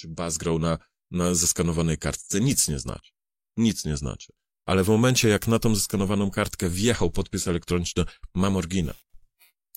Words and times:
czy 0.00 0.08
bas 0.08 0.38
grał 0.38 0.58
na, 0.58 0.78
na 1.10 1.34
zeskanowanej 1.34 1.98
kartce, 1.98 2.40
nic 2.40 2.68
nie 2.68 2.78
znaczy. 2.78 3.12
Nic 3.56 3.84
nie 3.84 3.96
znaczy. 3.96 4.32
Ale 4.66 4.84
w 4.84 4.88
momencie, 4.88 5.28
jak 5.28 5.46
na 5.48 5.58
tą 5.58 5.74
zeskanowaną 5.74 6.30
kartkę 6.30 6.68
wjechał 6.68 7.10
podpis 7.10 7.48
elektroniczny, 7.48 8.04
mam 8.34 8.56
oryginał. 8.56 8.94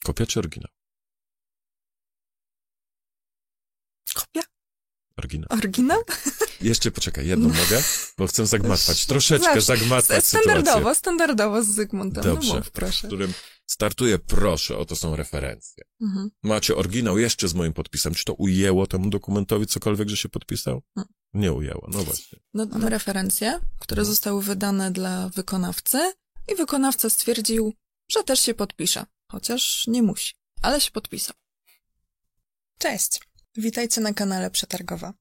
Kopia 0.03 0.25
czy 0.25 0.39
oryginał? 0.39 0.71
Kopia? 4.13 4.41
Oryginał. 5.17 5.47
Oryginał? 5.51 6.01
Jeszcze 6.61 6.91
poczekaj, 6.91 7.27
jedną 7.27 7.47
mogę, 7.49 7.83
bo 8.17 8.27
chcę 8.27 8.47
zagmatwać, 8.47 9.05
troszeczkę 9.05 9.45
Zawsze. 9.45 9.61
zagmatwać 9.61 10.25
Standardowo, 10.25 10.77
sytuację. 10.77 10.99
standardowo 10.99 11.63
z 11.63 11.67
Zygmuntem. 11.67 12.23
Dobrze, 12.23 12.49
No 12.49 12.55
mów, 12.55 12.67
w 12.67 12.71
proszę. 12.71 13.07
którym 13.07 13.33
startuję, 13.65 14.19
proszę, 14.19 14.77
oto 14.77 14.95
są 14.95 15.15
referencje. 15.15 15.83
Mhm. 16.01 16.29
Macie 16.43 16.75
oryginał 16.75 17.17
jeszcze 17.17 17.47
z 17.47 17.53
moim 17.53 17.73
podpisem. 17.73 18.13
Czy 18.13 18.25
to 18.25 18.33
ujęło 18.33 18.87
temu 18.87 19.09
dokumentowi 19.09 19.67
cokolwiek, 19.67 20.09
że 20.09 20.17
się 20.17 20.29
podpisał? 20.29 20.81
Mm. 20.97 21.07
Nie 21.33 21.53
ujęło, 21.53 21.87
no 21.91 22.03
właśnie. 22.03 22.39
No, 22.53 22.65
mamy 22.65 22.89
referencje, 22.89 23.59
które 23.79 24.05
zostały 24.05 24.43
wydane 24.43 24.91
dla 24.91 25.29
wykonawcy 25.29 26.13
i 26.51 26.55
wykonawca 26.55 27.09
stwierdził, 27.09 27.73
że 28.11 28.23
też 28.23 28.39
się 28.39 28.53
podpisze, 28.53 29.05
chociaż 29.31 29.87
nie 29.87 30.03
musi, 30.03 30.33
ale 30.61 30.81
się 30.81 30.91
podpisał. 30.91 31.35
Cześć, 32.77 33.19
witajcie 33.57 34.01
na 34.01 34.13
kanale 34.13 34.51
Przetargowa. 34.51 35.13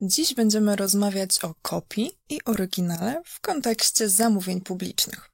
Dziś 0.00 0.34
będziemy 0.34 0.76
rozmawiać 0.76 1.44
o 1.44 1.54
kopii 1.62 2.10
i 2.28 2.44
oryginale 2.44 3.22
w 3.24 3.40
kontekście 3.40 4.08
zamówień 4.08 4.60
publicznych. 4.60 5.30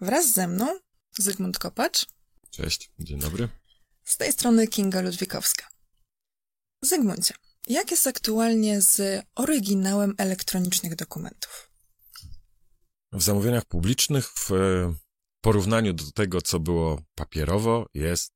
Wraz 0.00 0.32
ze 0.32 0.48
mną 0.48 0.78
Zygmunt 1.18 1.58
Kopacz, 1.58 2.06
Cześć, 2.50 2.90
dzień 2.98 3.18
dobry. 3.18 3.48
z 4.04 4.16
tej 4.16 4.32
strony 4.32 4.66
Kinga 4.68 5.00
Ludwikowska. 5.00 5.68
Zygmuncie, 6.82 7.34
jak 7.68 7.90
jest 7.90 8.06
aktualnie 8.06 8.82
z 8.82 9.24
oryginałem 9.34 10.14
elektronicznych 10.18 10.96
dokumentów? 10.96 11.70
W 13.12 13.22
zamówieniach 13.22 13.64
publicznych 13.64 14.28
w 14.28 14.52
e, 14.52 14.94
porównaniu 15.40 15.92
do 15.92 16.12
tego, 16.12 16.42
co 16.42 16.60
było 16.60 17.02
papierowo, 17.14 17.86
jest 17.94 18.32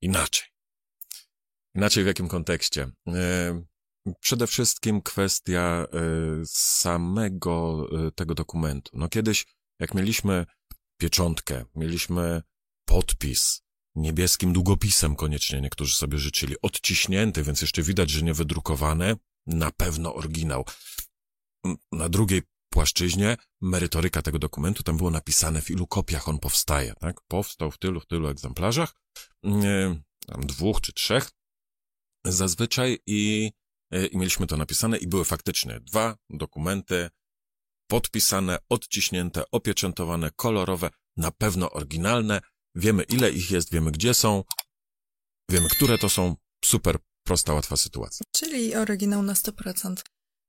inaczej. 0.00 0.48
Inaczej 1.74 2.04
w 2.04 2.06
jakim 2.06 2.28
kontekście? 2.28 2.90
E, 3.08 3.64
Przede 4.20 4.46
wszystkim 4.46 5.02
kwestia 5.02 5.86
e, 5.92 5.98
samego 6.46 7.86
tego 8.14 8.34
dokumentu. 8.34 8.90
No 8.94 9.08
kiedyś, 9.08 9.46
jak 9.80 9.94
mieliśmy 9.94 10.46
pieczątkę, 11.04 11.64
mieliśmy 11.74 12.42
podpis, 12.84 13.62
niebieskim 13.94 14.52
długopisem 14.52 15.16
koniecznie. 15.16 15.60
Niektórzy 15.60 15.96
sobie 15.96 16.18
życzyli, 16.18 16.54
odciśnięty, 16.62 17.42
więc 17.42 17.60
jeszcze 17.60 17.82
widać, 17.82 18.10
że 18.10 18.22
nie 18.22 18.34
wydrukowane, 18.34 19.16
na 19.46 19.70
pewno 19.70 20.14
oryginał. 20.14 20.64
M, 21.64 21.76
Na 21.92 22.08
drugiej 22.08 22.42
płaszczyźnie 22.72 23.36
merytoryka 23.60 24.22
tego 24.22 24.38
dokumentu, 24.38 24.82
tam 24.82 24.96
było 24.96 25.10
napisane 25.10 25.60
w 25.60 25.70
ilu 25.70 25.86
kopiach 25.86 26.28
on 26.28 26.38
powstaje, 26.38 26.94
tak? 26.94 27.20
Powstał 27.28 27.70
w 27.70 27.78
tylu, 27.78 28.00
w 28.00 28.06
tylu 28.06 28.28
egzemplarzach, 28.28 28.94
e, 29.44 30.00
tam 30.26 30.46
dwóch 30.46 30.80
czy 30.80 30.92
trzech. 30.92 31.30
Zazwyczaj 32.26 32.98
i, 33.06 33.50
e, 33.90 34.06
i 34.06 34.16
mieliśmy 34.18 34.46
to 34.46 34.56
napisane 34.56 34.98
i 34.98 35.06
były 35.06 35.24
faktycznie 35.24 35.80
dwa 35.80 36.16
dokumenty 36.30 37.10
podpisane, 37.86 38.58
odciśnięte, 38.68 39.42
opieczętowane, 39.50 40.30
kolorowe, 40.36 40.90
na 41.16 41.30
pewno 41.30 41.70
oryginalne. 41.70 42.40
Wiemy 42.74 43.02
ile 43.02 43.30
ich 43.30 43.50
jest, 43.50 43.72
wiemy 43.72 43.90
gdzie 43.90 44.14
są, 44.14 44.44
wiemy 45.50 45.68
które 45.68 45.98
to 45.98 46.08
są. 46.08 46.36
Super 46.64 46.98
prosta, 47.26 47.54
łatwa 47.54 47.76
sytuacja. 47.76 48.26
Czyli 48.32 48.74
oryginał 48.74 49.22
na 49.22 49.32
100%. 49.32 49.94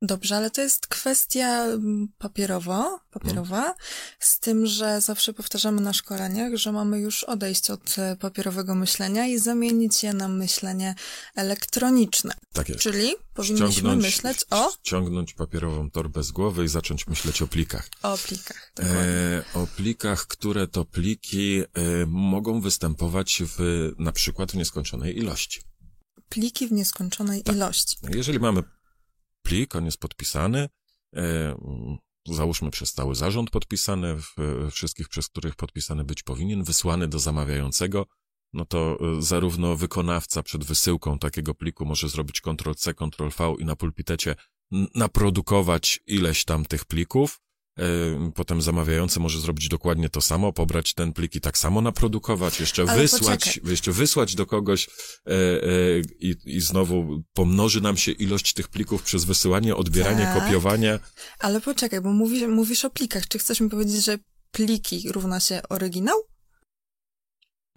Dobrze, 0.02 0.38
ale 0.38 0.52
to 0.52 0.62
jest 0.62 0.88
kwestia 0.88 1.64
mm, 1.64 2.08
papierowo, 2.18 3.00
papierowa, 3.12 3.76
z 4.20 4.40
tym, 4.40 4.66
że 4.66 5.02
zawsze 5.02 5.34
powtarzamy 5.34 5.82
na 5.82 5.94
szkoleniach, 5.94 6.56
że 6.56 6.72
mamy 6.72 7.00
już 7.00 7.24
odejść 7.24 7.70
od 7.70 8.00
e, 8.00 8.16
papierowego 8.16 8.76
myślenia 8.76 9.28
i 9.28 9.40
zamienić 9.40 10.04
je 10.04 10.14
na 10.14 10.28
myślenie 10.28 10.96
elektroniczne. 11.36 12.34
Tak 12.54 12.70
jest. 12.70 12.82
Czyli 12.82 13.16
powinniśmy 13.34 13.96
myśleć 13.96 14.38
o, 14.50 14.72
ściągnąć 14.72 15.34
papierową 15.34 15.92
torbę 15.92 16.24
z 16.24 16.32
głowy 16.32 16.64
i 16.66 16.68
zacząć 16.68 17.08
myśleć 17.08 17.42
o 17.42 17.48
plikach. 17.48 17.90
o 18.04 18.18
plikach. 18.18 18.72
Dokładnie. 18.76 19.02
E, 19.02 19.44
o 19.54 19.68
plikach, 19.68 20.28
które 20.28 20.68
to 20.68 20.86
pliki 20.86 21.62
e, 21.62 21.66
mogą 22.08 22.62
występować 22.62 23.44
w 23.46 23.92
na 24.00 24.12
przykład 24.12 24.52
w 24.52 24.56
nieskończonej 24.56 25.18
ilości. 25.18 25.62
Pliki 26.30 26.68
w 26.68 26.72
nieskończonej 26.72 27.44
tak. 27.44 27.56
ilości. 27.56 27.98
Jeżeli 28.10 28.40
mamy 28.40 28.64
plik, 29.46 29.76
on 29.76 29.86
jest 29.86 30.00
podpisany, 30.00 30.60
e, 30.60 31.20
mm, 31.22 31.98
załóżmy 32.28 32.72
przez 32.72 32.94
cały 32.94 33.16
zarząd 33.16 33.50
podpisany, 33.50 34.08
e, 34.08 34.72
wszystkich, 34.72 35.10
przez 35.10 35.28
których 35.28 35.56
podpisany 35.56 36.04
być 36.04 36.24
powinien, 36.24 36.64
wysłany 36.64 37.08
do 37.08 37.20
zamawiającego, 37.20 38.06
no 38.54 38.66
to 38.66 38.98
e, 39.18 39.22
zarówno 39.22 39.76
wykonawca 39.76 40.44
przed 40.44 40.64
wysyłką 40.64 41.20
takiego 41.20 41.54
pliku 41.54 41.86
może 41.86 42.10
zrobić 42.10 42.42
Ctrl-C, 42.42 42.94
Ctrl-V 42.94 43.56
i 43.60 43.66
na 43.66 43.76
pulpitecie 43.76 44.36
naprodukować 44.96 46.00
ileś 46.08 46.46
tam 46.46 46.66
tych 46.66 46.86
plików, 46.86 47.42
Potem 48.36 48.62
zamawiający 48.62 49.20
może 49.20 49.40
zrobić 49.40 49.70
dokładnie 49.70 50.10
to 50.10 50.22
samo, 50.22 50.54
pobrać 50.54 50.94
ten 50.94 51.14
plik 51.14 51.36
i 51.36 51.42
tak 51.42 51.58
samo 51.58 51.82
naprodukować, 51.82 52.60
jeszcze 52.60 52.82
Ale 52.82 53.02
wysłać, 53.02 53.44
poczekaj. 53.46 53.72
jeszcze 53.72 53.92
wysłać 53.92 54.36
do 54.36 54.46
kogoś 54.46 54.88
e, 54.88 55.32
e, 55.32 55.68
i, 56.20 56.36
i 56.46 56.62
znowu 56.62 57.24
pomnoży 57.34 57.82
nam 57.82 57.98
się 57.98 58.12
ilość 58.12 58.54
tych 58.54 58.68
plików 58.68 59.04
przez 59.04 59.26
wysyłanie, 59.26 59.76
odbieranie, 59.76 60.24
Tak. 60.24 60.44
kopiowanie. 60.44 61.00
Ale 61.40 61.62
poczekaj, 61.62 62.02
bo 62.02 62.12
mówisz, 62.12 62.44
mówisz 62.48 62.86
o 62.86 62.90
plikach. 62.90 63.28
Czy 63.28 63.40
chcesz 63.40 63.62
mi 63.62 63.70
powiedzieć, 63.70 64.06
że 64.06 64.18
pliki 64.52 65.12
równa 65.12 65.40
się 65.40 65.62
oryginał? 65.70 66.18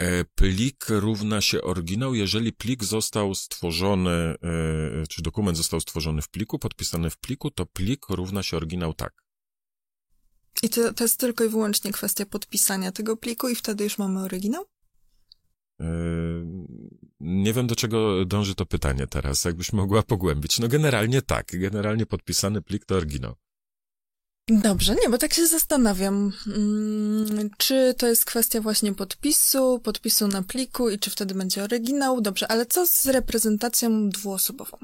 E, 0.00 0.24
Plik 0.24 0.86
równa 0.88 1.40
się 1.40 1.62
oryginał, 1.62 2.14
jeżeli 2.14 2.52
plik 2.52 2.84
został 2.84 3.34
stworzony, 3.34 4.10
e, 4.10 4.36
czy 5.08 5.22
dokument 5.22 5.56
został 5.56 5.80
stworzony 5.80 6.22
w 6.22 6.28
pliku, 6.28 6.58
podpisany 6.58 7.10
w 7.10 7.18
pliku, 7.18 7.50
to 7.50 7.66
plik 7.66 8.06
równa 8.08 8.42
się 8.42 8.56
oryginał 8.56 8.94
tak. 8.94 9.12
I 10.62 10.68
to, 10.68 10.92
to 10.92 11.04
jest 11.04 11.20
tylko 11.20 11.44
i 11.44 11.48
wyłącznie 11.48 11.92
kwestia 11.92 12.26
podpisania 12.26 12.92
tego 12.92 13.16
pliku 13.16 13.48
i 13.48 13.54
wtedy 13.54 13.84
już 13.84 13.98
mamy 13.98 14.20
oryginał? 14.20 14.64
E, 15.80 15.84
Nie 17.20 17.52
wiem, 17.52 17.66
do 17.66 17.76
czego 17.76 18.24
dąży 18.24 18.54
to 18.54 18.66
pytanie 18.66 19.06
teraz, 19.06 19.44
jakbyś 19.44 19.72
mogła 19.72 20.02
pogłębić. 20.02 20.58
No 20.58 20.68
generalnie 20.68 21.22
tak, 21.22 21.46
generalnie 21.52 22.06
podpisany 22.06 22.62
plik 22.62 22.84
to 22.84 22.94
oryginał. 22.94 23.34
Dobrze, 24.50 24.94
nie, 25.02 25.08
bo 25.10 25.18
tak 25.18 25.34
się 25.34 25.46
zastanawiam, 25.46 26.32
mm, 26.46 27.50
czy 27.58 27.94
to 27.98 28.06
jest 28.06 28.24
kwestia 28.24 28.60
właśnie 28.60 28.94
podpisu, 28.94 29.80
podpisu 29.84 30.28
na 30.28 30.42
pliku 30.42 30.90
i 30.90 30.98
czy 30.98 31.10
wtedy 31.10 31.34
będzie 31.34 31.64
oryginał. 31.64 32.20
Dobrze, 32.20 32.48
ale 32.48 32.66
co 32.66 32.86
z 32.86 33.06
reprezentacją 33.06 34.08
dwuosobową? 34.10 34.78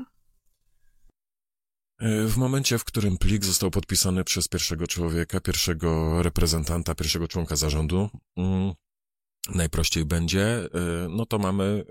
E, 2.04 2.26
W 2.28 2.36
momencie, 2.36 2.78
w 2.78 2.84
którym 2.84 3.18
plik 3.18 3.44
został 3.44 3.70
podpisany 3.70 4.24
przez 4.24 4.48
pierwszego 4.48 4.86
człowieka, 4.86 5.40
pierwszego 5.40 6.22
reprezentanta, 6.22 6.94
pierwszego 6.94 7.28
członka 7.28 7.56
zarządu, 7.56 8.10
mm, 8.36 8.72
najprościej 9.54 10.04
będzie, 10.04 10.44
e, 10.44 10.68
no 11.10 11.26
to 11.26 11.38
mamy 11.38 11.64
e, 11.64 11.84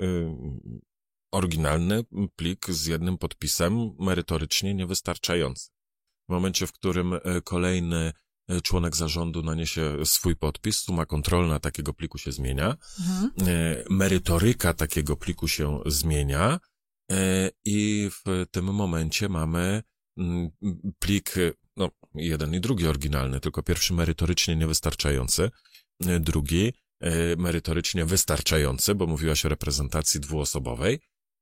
oryginalny 1.31 2.03
plik 2.35 2.69
z 2.69 2.85
jednym 2.85 3.17
podpisem, 3.17 3.95
merytorycznie 3.99 4.73
niewystarczający. 4.73 5.69
W 6.29 6.31
momencie, 6.31 6.67
w 6.67 6.71
którym 6.71 7.13
kolejny 7.43 8.13
członek 8.63 8.95
zarządu 8.95 9.43
naniesie 9.43 10.05
swój 10.05 10.35
podpis, 10.35 10.77
suma 10.77 11.05
kontrolna 11.05 11.59
takiego 11.59 11.93
pliku 11.93 12.17
się 12.17 12.31
zmienia, 12.31 12.77
Mhm. 12.99 13.31
merytoryka 13.89 14.73
takiego 14.73 15.17
pliku 15.17 15.47
się 15.47 15.79
zmienia 15.85 16.59
i 17.65 18.09
w 18.11 18.45
tym 18.51 18.65
momencie 18.65 19.29
mamy 19.29 19.83
plik, 20.99 21.37
e, 21.37 21.51
no 21.77 21.89
jeden 22.15 22.53
i 22.53 22.59
drugi 22.59 22.87
oryginalny, 22.87 23.39
tylko 23.39 23.63
pierwszy 23.63 23.93
merytorycznie 23.93 24.55
niewystarczający, 24.55 25.51
e, 26.05 26.19
drugi 26.19 26.73
e, 26.99 27.35
merytorycznie 27.35 28.05
wystarczający, 28.05 28.95
bo 28.95 29.07
mówiłaś 29.07 29.45
o 29.45 29.49
reprezentacji 29.49 30.19
dwuosobowej. 30.19 30.99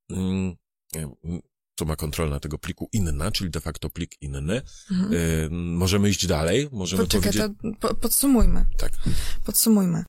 Mm, 0.10 0.56
e, 0.96 1.00
mm, 1.24 1.42
Suma 1.80 1.96
kontrolna 1.96 2.40
tego 2.40 2.58
pliku 2.58 2.90
inna, 2.94 3.32
czyli 3.32 3.50
de 3.50 3.60
facto 3.60 3.90
plik 3.90 4.22
inny. 4.22 4.62
Mhm. 4.92 5.76
Możemy 5.78 6.10
iść 6.10 6.28
dalej, 6.28 6.70
możemy 6.72 7.04
Poczekaj, 7.04 7.32
powiedzieć... 7.32 7.58
to 7.80 7.96
podsumujmy. 7.96 8.66
Tak. 8.78 8.92
Podsumujmy. 9.46 10.04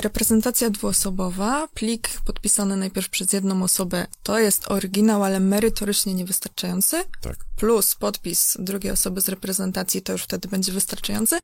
Reprezentacja 0.00 0.70
dwuosobowa, 0.70 1.68
plik 1.74 2.08
podpisany 2.24 2.76
najpierw 2.76 3.08
przez 3.08 3.32
jedną 3.32 3.62
osobę, 3.62 4.06
to 4.22 4.38
jest 4.38 4.70
oryginał, 4.70 5.24
ale 5.24 5.40
merytorycznie 5.40 6.14
niewystarczający, 6.14 7.04
Tak. 7.20 7.36
plus 7.56 7.94
podpis 7.94 8.56
drugiej 8.60 8.92
osoby 8.92 9.20
z 9.20 9.28
reprezentacji, 9.28 10.02
to 10.02 10.12
już 10.12 10.22
wtedy 10.22 10.48
będzie 10.48 10.72
wystarczający. 10.72 11.38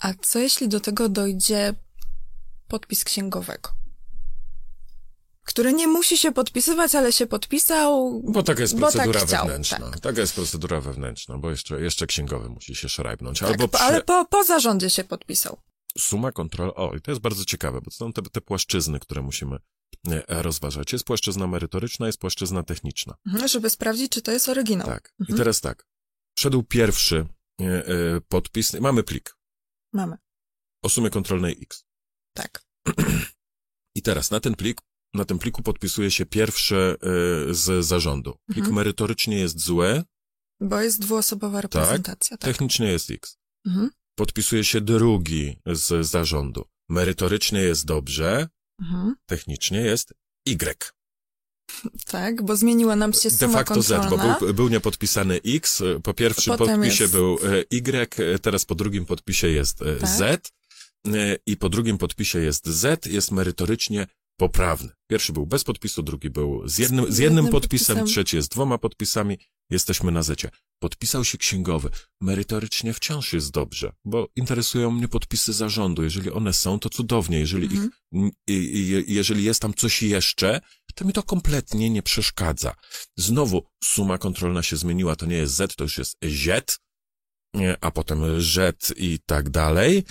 A 0.00 0.14
co 0.22 0.38
jeśli 0.38 0.68
do 0.68 0.80
tego 0.80 1.08
dojdzie 1.08 1.74
podpis 2.68 3.04
księgowego? 3.04 3.70
który 5.44 5.72
nie 5.72 5.86
musi 5.88 6.18
się 6.18 6.32
podpisywać, 6.32 6.94
ale 6.94 7.12
się 7.12 7.26
podpisał. 7.26 8.20
Bo 8.24 8.42
taka 8.42 8.60
jest 8.60 8.72
tak 8.72 8.80
procedura 8.80 9.20
chciał, 9.20 9.46
wewnętrzna. 9.46 9.78
tak. 9.90 10.00
Taka 10.00 10.20
jest 10.20 10.34
procedura 10.34 10.80
wewnętrzna, 10.80 11.38
bo 11.38 11.50
jeszcze, 11.50 11.80
jeszcze 11.80 12.06
księgowy 12.06 12.48
musi 12.48 12.74
się 12.74 12.88
szrajbnąć. 12.88 13.38
Tak, 13.38 13.50
Albo 13.50 13.68
przy... 13.68 13.82
ale 13.82 14.02
po, 14.02 14.24
po 14.24 14.44
zarządzie 14.44 14.90
się 14.90 15.04
podpisał. 15.04 15.58
Suma 15.98 16.32
kontrol. 16.32 16.72
O, 16.76 16.94
i 16.94 17.00
to 17.00 17.10
jest 17.10 17.20
bardzo 17.20 17.44
ciekawe, 17.44 17.80
bo 17.80 17.84
to 17.84 17.96
są 17.96 18.12
te, 18.12 18.22
te 18.22 18.40
płaszczyzny, 18.40 19.00
które 19.00 19.22
musimy 19.22 19.56
e, 20.08 20.42
rozważać. 20.42 20.92
Jest 20.92 21.04
płaszczyzna 21.04 21.46
merytoryczna, 21.46 22.06
jest 22.06 22.18
płaszczyzna 22.18 22.62
techniczna. 22.62 23.14
Mhm, 23.26 23.48
Żeby 23.48 23.70
sprawdzić, 23.70 24.12
czy 24.12 24.22
to 24.22 24.32
jest 24.32 24.48
oryginał. 24.48 24.86
Tak. 24.86 25.14
I 25.18 25.22
Mhm. 25.22 25.38
teraz 25.38 25.60
tak. 25.60 25.86
Wszedł 26.38 26.62
pierwszy 26.62 27.26
e, 27.60 27.64
e, 27.64 28.20
podpis. 28.28 28.72
Mamy 28.72 29.02
plik 29.02 29.36
Mamy. 29.92 30.16
o 30.82 30.88
sumie 30.88 31.10
kontrolnej 31.10 31.58
X. 31.62 31.84
Tak. 32.34 32.64
I 33.96 34.02
teraz 34.02 34.30
na 34.30 34.40
ten 34.40 34.54
plik, 34.54 34.80
na 35.14 35.24
tym 35.24 35.38
pliku 35.38 35.62
podpisuje 35.62 36.10
się 36.10 36.26
pierwszy 36.26 36.76
e, 36.76 37.54
z 37.54 37.84
zarządu. 37.86 38.38
Plik 38.46 38.58
Mhm. 38.58 38.74
merytorycznie 38.74 39.38
jest 39.38 39.60
złe, 39.60 40.04
Bo 40.60 40.80
jest 40.80 41.00
dwuosobowa 41.00 41.60
reprezentacja. 41.60 42.36
Tak. 42.36 42.44
technicznie 42.50 42.86
jest 42.92 43.10
X. 43.10 43.38
Mhm. 43.66 43.90
Podpisuje 44.20 44.64
się 44.64 44.80
drugi 44.80 45.56
z 45.66 46.06
zarządu. 46.06 46.64
Merytorycznie 46.88 47.60
jest 47.60 47.86
dobrze, 47.86 48.48
Mhm. 48.80 49.14
technicznie 49.26 49.80
jest 49.80 50.12
Y. 50.48 50.92
Tak, 52.06 52.42
bo 52.42 52.56
zmieniła 52.56 52.96
nam 52.96 53.12
się 53.12 53.30
De 53.30 53.36
suma 53.36 53.52
facto 53.52 53.82
Z, 53.82 53.88
kontrolna. 53.88 54.34
bo 54.38 54.46
był, 54.46 54.54
był 54.54 54.68
niepodpisany 54.68 55.40
X, 55.46 55.82
po 56.02 56.14
pierwszym 56.14 56.56
Potem 56.58 56.80
podpisie 56.80 57.04
jest- 57.04 57.14
był 57.14 57.38
Y, 57.70 58.34
e, 58.34 58.38
teraz 58.38 58.64
po 58.64 58.74
drugim 58.74 59.04
podpisie 59.06 59.48
jest 59.48 59.82
e, 59.82 59.96
Tak. 59.96 60.08
Z 60.08 60.20
e, 60.20 61.36
i 61.46 61.56
po 61.56 61.68
drugim 61.68 61.98
podpisie 61.98 62.38
jest 62.38 62.66
Z, 62.66 63.06
jest 63.06 63.30
merytorycznie 63.30 64.06
poprawny. 64.36 64.90
Pierwszy 65.10 65.32
był 65.32 65.46
bez 65.46 65.64
podpisu, 65.64 66.02
drugi 66.02 66.30
był 66.30 66.68
z 66.68 66.78
jednym, 66.78 67.12
z 67.12 67.18
jednym 67.18 67.48
podpisem, 67.48 67.96
podpisem. 67.96 68.06
trzeci 68.06 68.36
jest 68.36 68.50
dwoma 68.50 68.78
podpisami, 68.78 69.38
jesteśmy 69.70 70.12
na 70.12 70.22
zecie. 70.22 70.50
Podpisał 70.78 71.24
się 71.24 71.38
księgowy. 71.38 71.90
Merytorycznie 72.20 72.92
wciąż 72.92 73.32
jest 73.32 73.50
dobrze, 73.50 73.92
bo 74.04 74.28
interesują 74.36 74.90
mnie 74.90 75.08
podpisy 75.08 75.52
zarządu. 75.52 76.02
Jeżeli 76.04 76.30
one 76.30 76.52
są, 76.52 76.78
to 76.78 76.88
cudownie. 76.90 77.38
Jeżeli, 77.38 77.66
Mhm. 77.66 77.90
ich, 78.46 79.08
jeżeli 79.08 79.44
jest 79.44 79.60
tam 79.62 79.74
coś 79.74 80.02
jeszcze, 80.02 80.60
to 80.94 81.04
mi 81.04 81.12
to 81.12 81.22
kompletnie 81.22 81.90
nie 81.90 82.02
przeszkadza. 82.02 82.74
Znowu 83.16 83.66
suma 83.84 84.18
kontrolna 84.18 84.62
się 84.62 84.76
zmieniła, 84.76 85.16
to 85.16 85.26
nie 85.26 85.36
jest 85.36 85.54
Z, 85.54 85.76
to 85.76 85.84
już 85.84 85.98
jest 85.98 86.16
Z, 86.22 86.78
a 87.80 87.90
potem 87.90 88.40
Z 88.42 88.92
i 88.96 89.18
tak 89.26 89.50
dalej, 89.50 90.02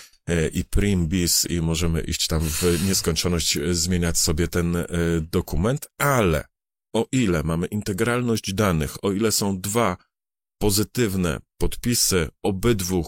i 0.53 0.63
prim 0.63 1.07
bis 1.07 1.45
i 1.49 1.61
możemy 1.61 2.01
iść 2.01 2.27
tam 2.27 2.41
w 2.41 2.63
nieskończoność, 2.87 3.57
e, 3.57 3.73
zmieniać 3.73 4.17
sobie 4.17 4.47
ten 4.47 4.75
e, 4.75 4.87
dokument, 5.31 5.87
ale 5.97 6.45
o 6.95 7.07
ile 7.11 7.43
mamy 7.43 7.67
integralność 7.67 8.53
danych, 8.53 9.03
o 9.03 9.11
ile 9.11 9.31
są 9.31 9.61
dwa 9.61 9.97
pozytywne 10.61 11.39
podpisy 11.57 12.29
obydwu 12.43 13.05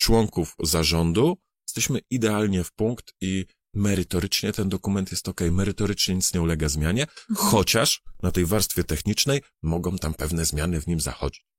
członków 0.00 0.54
zarządu, 0.62 1.36
jesteśmy 1.68 2.00
idealnie 2.10 2.64
w 2.64 2.72
punkt 2.72 3.14
i 3.20 3.46
merytorycznie 3.74 4.52
ten 4.52 4.68
dokument 4.68 5.10
jest 5.10 5.28
ok, 5.28 5.40
merytorycznie 5.50 6.14
nic 6.14 6.34
nie 6.34 6.42
ulega 6.42 6.68
zmianie, 6.68 7.02
Mhm. 7.02 7.50
chociaż 7.50 8.02
na 8.22 8.30
tej 8.30 8.46
warstwie 8.46 8.84
technicznej 8.84 9.42
mogą 9.62 9.98
tam 9.98 10.14
pewne 10.14 10.44
zmiany 10.44 10.80
w 10.80 10.86
nim 10.86 11.00
zachodzić. 11.00 11.49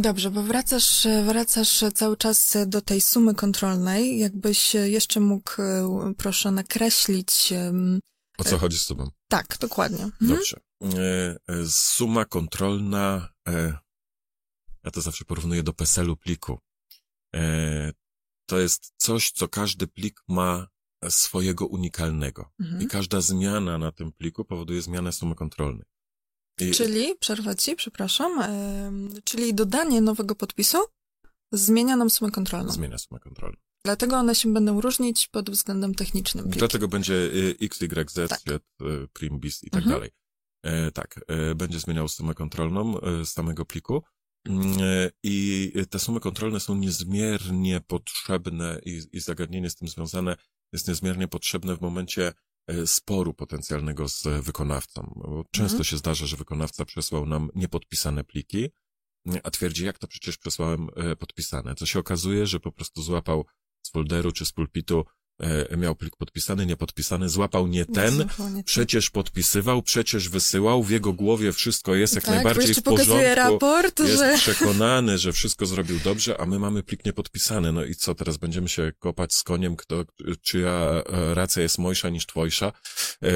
Dobrze, 0.00 0.30
bo 0.30 0.42
wracasz, 0.42 1.06
wracasz 1.24 1.84
cały 1.94 2.16
czas 2.16 2.56
do 2.66 2.80
tej 2.80 3.00
sumy 3.00 3.34
kontrolnej. 3.34 4.18
Jakbyś 4.18 4.74
jeszcze 4.74 5.20
mógł, 5.20 5.62
e, 5.62 6.14
proszę, 6.16 6.50
nakreślić. 6.50 7.52
O 8.38 8.44
co 8.44 8.58
chodzi 8.58 8.78
z 8.78 8.86
tobą? 8.86 9.10
Tak, 9.28 9.56
dokładnie. 9.60 10.04
Mhm. 10.04 10.30
Dobrze. 10.30 10.60
E, 10.82 11.36
e, 11.48 11.66
suma 11.68 12.24
kontrolna, 12.24 13.28
e, 13.48 13.78
ja 14.84 14.90
to 14.90 15.00
zawsze 15.00 15.24
porównuję 15.24 15.62
do 15.62 15.72
PESEL-u 15.72 16.16
pliku. 16.16 16.58
E, 17.34 17.92
to 18.46 18.58
jest 18.58 18.92
coś, 18.96 19.30
co 19.30 19.48
każdy 19.48 19.86
plik 19.86 20.22
ma 20.28 20.66
swojego 21.08 21.66
unikalnego. 21.66 22.50
Mhm. 22.60 22.82
I 22.82 22.86
każda 22.86 23.20
zmiana 23.20 23.78
na 23.78 23.92
tym 23.92 24.12
pliku 24.12 24.44
powoduje 24.44 24.82
zmianę 24.82 25.12
sumy 25.12 25.34
kontrolnej. 25.34 25.86
I, 26.60 26.70
Czyli, 26.70 27.14
przerwę 27.20 27.56
ci, 27.56 27.76
przepraszam, 27.76 28.40
em, 28.42 29.10
czyli 29.24 29.54
dodanie 29.54 30.00
nowego 30.00 30.34
podpisu 30.34 30.78
zmienia 31.52 31.96
nam 31.96 32.10
sumę 32.10 32.30
kontrolną. 32.30 32.72
Zmienia 32.72 32.98
sumę 32.98 33.20
kontrolną. 33.20 33.56
Dlatego 33.84 34.16
one 34.16 34.34
się 34.34 34.52
będą 34.52 34.80
różnić 34.80 35.28
pod 35.28 35.50
względem 35.50 35.94
technicznym. 35.94 36.44
pliki. 36.44 36.58
Dlatego 36.58 36.88
będzie 36.88 37.14
y, 37.14 37.56
X, 37.60 37.82
Y, 37.82 38.10
Z, 38.10 38.28
Tak. 38.30 38.40
Z, 38.40 38.48
y, 38.82 39.08
prim, 39.12 39.38
bis 39.40 39.64
i 39.64 39.70
tak 39.70 39.82
Mhm. 39.82 39.96
dalej. 39.96 40.10
E, 40.62 40.90
tak, 40.90 41.20
e, 41.28 41.54
będzie 41.54 41.80
zmieniał 41.80 42.08
sumę 42.08 42.34
kontrolną 42.34 43.00
e, 43.00 43.24
z 43.24 43.32
samego 43.32 43.64
pliku. 43.64 44.02
Mm, 44.48 44.72
e, 44.82 45.10
I 45.22 45.72
te 45.90 45.98
sumy 45.98 46.20
kontrolne 46.20 46.60
są 46.60 46.74
niezmiernie 46.74 47.80
potrzebne 47.80 48.80
i, 48.84 49.00
i 49.12 49.20
zagadnienie 49.20 49.70
z 49.70 49.74
tym 49.76 49.88
związane 49.88 50.36
jest 50.72 50.88
niezmiernie 50.88 51.28
potrzebne 51.28 51.76
w 51.76 51.80
momencie 51.80 52.32
sporu 52.86 53.34
potencjalnego 53.34 54.08
z 54.08 54.22
wykonawcą. 54.44 55.20
Często 55.50 55.74
Mhm. 55.74 55.84
się 55.84 55.96
zdarza, 55.96 56.26
że 56.26 56.36
wykonawca 56.36 56.84
przesłał 56.84 57.26
nam 57.26 57.50
niepodpisane 57.54 58.24
pliki, 58.24 58.68
a 59.42 59.50
twierdzi, 59.50 59.84
jak 59.84 59.98
to 59.98 60.08
przecież 60.08 60.38
przesłałem 60.38 60.88
e, 60.96 61.16
podpisane. 61.16 61.74
Co 61.74 61.86
się 61.86 61.98
okazuje, 61.98 62.46
że 62.46 62.60
po 62.60 62.72
prostu 62.72 63.02
złapał 63.02 63.46
z 63.82 63.90
folderu 63.90 64.32
czy 64.32 64.44
z 64.44 64.52
pulpitu, 64.52 65.00
e, 65.00 65.04
miał 65.76 65.94
plik 65.94 66.16
podpisany, 66.16 66.66
niepodpisany, 66.66 67.28
złapał 67.28 67.66
nie 67.66 67.86
ten, 67.86 68.18
tak. 68.18 68.64
przecież 68.64 69.10
podpisywał, 69.10 69.82
przecież 69.82 70.28
wysyłał, 70.28 70.82
w 70.82 70.90
jego 70.90 71.12
głowie 71.12 71.52
wszystko 71.52 71.94
jest 71.94 72.14
jak 72.14 72.24
tak, 72.24 72.34
najbardziej 72.34 72.74
w 72.74 72.82
porządku. 72.82 73.34
raport, 73.34 74.00
jest 74.00 74.18
że... 74.18 74.34
przekonany, 74.38 75.18
że 75.18 75.32
wszystko 75.32 75.66
zrobił 75.66 75.98
dobrze, 76.04 76.40
a 76.40 76.46
my 76.46 76.58
mamy 76.58 76.82
plik 76.82 77.04
niepodpisany. 77.04 77.72
No 77.72 77.84
i 77.84 77.94
co, 77.94 78.14
teraz 78.14 78.36
będziemy 78.36 78.68
się 78.68 78.92
kopać 78.98 79.34
z 79.34 79.42
koniem, 79.42 79.76
kto, 79.76 80.04
czyja 80.42 80.70
e, 80.70 81.34
racja 81.34 81.62
jest 81.62 81.78
mojsza 81.78 82.08
niż 82.08 82.26
twojsza? 82.26 82.72
E, 83.22 83.30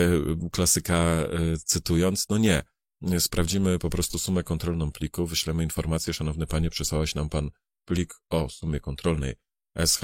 Klasyka 0.52 0.94
e, 0.94 1.28
cytując, 1.64 2.28
no 2.28 2.38
nie. 2.38 2.62
Nie, 3.00 3.20
Sprawdzimy 3.20 3.78
po 3.78 3.90
prostu 3.90 4.19
sumę 4.19 4.43
kontrolną 4.43 4.93
pliku, 4.93 5.26
wyślemy 5.26 5.62
informację, 5.62 6.14
szanowny 6.14 6.46
panie, 6.46 6.70
przesłałeś 6.70 7.14
nam 7.14 7.28
pan 7.28 7.50
plik 7.84 8.14
o 8.31 8.49
sumie 8.49 8.81
kontrolnej 8.81 9.34
SH 9.87 10.02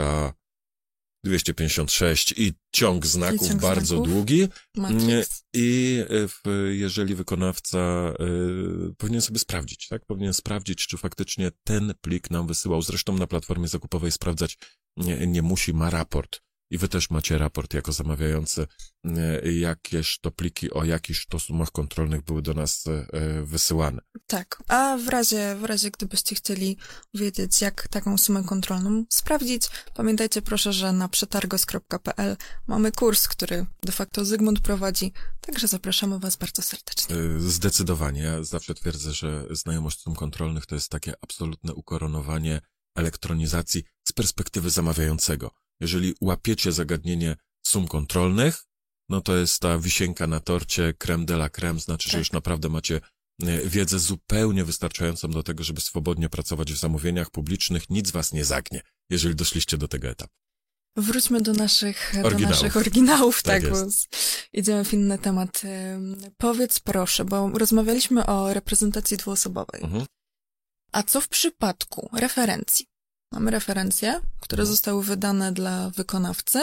256 1.25 2.35
i 2.37 2.53
ciąg 2.73 3.07
znaków 3.07 3.49
ciąg 3.49 3.61
bardzo 3.61 3.97
znaków. 3.97 4.13
długi. 4.13 4.49
Matrix. 4.77 5.45
I 5.55 5.99
e, 6.09 6.29
w, 6.29 6.41
jeżeli 6.71 7.15
wykonawca 7.15 8.13
y, 8.91 8.95
powinien 8.99 9.21
sobie 9.21 9.39
sprawdzić, 9.39 9.89
tak? 9.89 10.05
Powinien 10.07 10.35
sprawdzić, 10.35 10.87
czy 10.87 10.97
faktycznie 10.97 11.51
ten 11.65 11.95
plik 12.01 12.31
nam 12.31 12.47
wysyłał. 12.47 12.83
Zresztą 12.83 13.17
na 13.17 13.27
platformie 13.27 13.69
zakupowej 13.69 14.13
sprawdzać 14.13 14.59
nie, 14.97 15.27
nie 15.27 15.43
musi, 15.43 15.75
ma 15.75 15.91
raport. 15.91 16.41
I 16.71 16.79
wy 16.79 16.89
też 16.89 17.11
macie 17.11 17.39
raport 17.39 17.75
jako 17.75 17.93
zamawiający, 17.93 18.67
y, 19.47 19.53
jakież 19.53 20.19
to 20.21 20.31
pliki 20.31 20.71
o 20.71 20.85
jakichś 20.85 21.27
to 21.27 21.39
sumach 21.39 21.71
kontrolnych 21.71 22.23
były 22.23 22.43
do 22.43 22.55
nas 22.55 22.87
y, 22.87 23.07
wysyłane. 23.45 24.03
Tak, 24.27 24.63
a 24.69 24.97
w 24.97 25.09
razie, 25.09 25.57
w 25.61 25.65
razie 25.65 25.91
gdybyście 25.91 26.35
chcieli 26.35 26.77
wiedzieć, 27.15 27.61
jak 27.61 27.89
taką 27.89 28.19
sumę 28.19 28.45
kontrolną 28.45 29.05
sprawdzić, 29.11 29.63
pamiętajcie 29.95 30.43
proszę, 30.43 30.73
że 30.73 30.93
na 30.93 31.09
przetargos.pl 31.09 32.37
mamy 32.67 32.93
kurs, 32.93 33.29
który 33.29 33.67
de 33.83 33.93
facto 33.93 34.25
Zygmunt 34.25 34.61
prowadzi, 34.61 35.13
także 35.41 35.69
zapraszamy 35.69 36.19
Was 36.19 36.37
bardzo 36.37 36.63
serdecznie. 36.63 37.17
Zdecydowanie. 37.39 38.23
Ja 38.23 38.45
zawsze 38.45 38.75
twierdzę, 38.75 39.13
że 39.13 39.47
znajomość 39.51 40.01
sum 40.01 40.15
kontrolnych 40.15 40.67
to 40.67 40.75
jest 40.75 40.89
takie 40.89 41.13
absolutne 41.23 41.75
ukoronowanie 41.75 42.61
elektronizacji 42.97 43.85
z 44.09 44.13
perspektywy 44.13 44.71
zamawiającego. 44.71 45.51
Jeżeli 45.81 46.15
łapiecie 46.21 46.73
zagadnienie 46.73 47.37
sum 47.67 47.89
kontrolnych, 47.89 48.65
no 49.09 49.21
to 49.21 49.37
jest 49.37 49.61
ta 49.61 49.79
wisienka 49.79 50.27
na 50.27 50.41
torcie 50.41 50.95
creme 50.99 51.25
de 51.25 51.35
la 51.35 51.49
creme, 51.49 51.81
znaczy, 51.81 52.09
że 52.09 52.13
Tak. 52.13 52.19
już 52.19 52.33
naprawdę 52.33 52.69
macie 52.69 53.01
y, 53.43 53.69
wiedzę 53.69 53.99
zupełnie 53.99 54.65
wystarczającą 54.65 55.31
do 55.31 55.43
tego, 55.43 55.65
żeby 55.65 55.81
swobodnie 55.81 56.29
pracować 56.29 56.73
w 56.73 56.79
zamówieniach 56.79 57.31
publicznych. 57.31 57.91
Nic 57.91 58.11
was 58.11 58.33
nie 58.33 58.45
zagnie, 58.45 58.83
jeżeli 59.11 59.35
doszliście 59.35 59.79
do 59.79 59.89
tego 59.89 60.09
etapu. 60.09 60.35
Wróćmy 60.97 61.41
do 61.41 61.53
naszych 61.53 62.13
do 62.23 62.27
Oryginałów. 62.27 62.57
naszych 62.57 62.77
oryginałów, 62.77 63.43
Tak 63.43 63.63
tak, 63.63 63.71
bo 63.73 63.77
idziemy 64.53 64.85
w 64.85 64.93
inny 64.93 65.19
temat. 65.19 65.63
Powiedz 66.37 66.81
proszę, 66.81 67.25
bo 67.25 67.49
rozmawialiśmy 67.59 68.27
o 68.27 68.55
reprezentacji 68.55 69.17
dwuosobowej. 69.17 69.83
Mhm. 69.83 70.07
A 70.93 71.03
co 71.03 71.21
w 71.21 71.29
przypadku 71.29 72.09
referencji? 72.13 72.87
Mamy 73.33 73.51
referencje, 73.51 74.21
które 74.41 74.61
Mhm. 74.63 74.67
zostały 74.77 75.05
wydane 75.05 75.53
dla 75.53 75.91
wykonawcy 75.91 76.59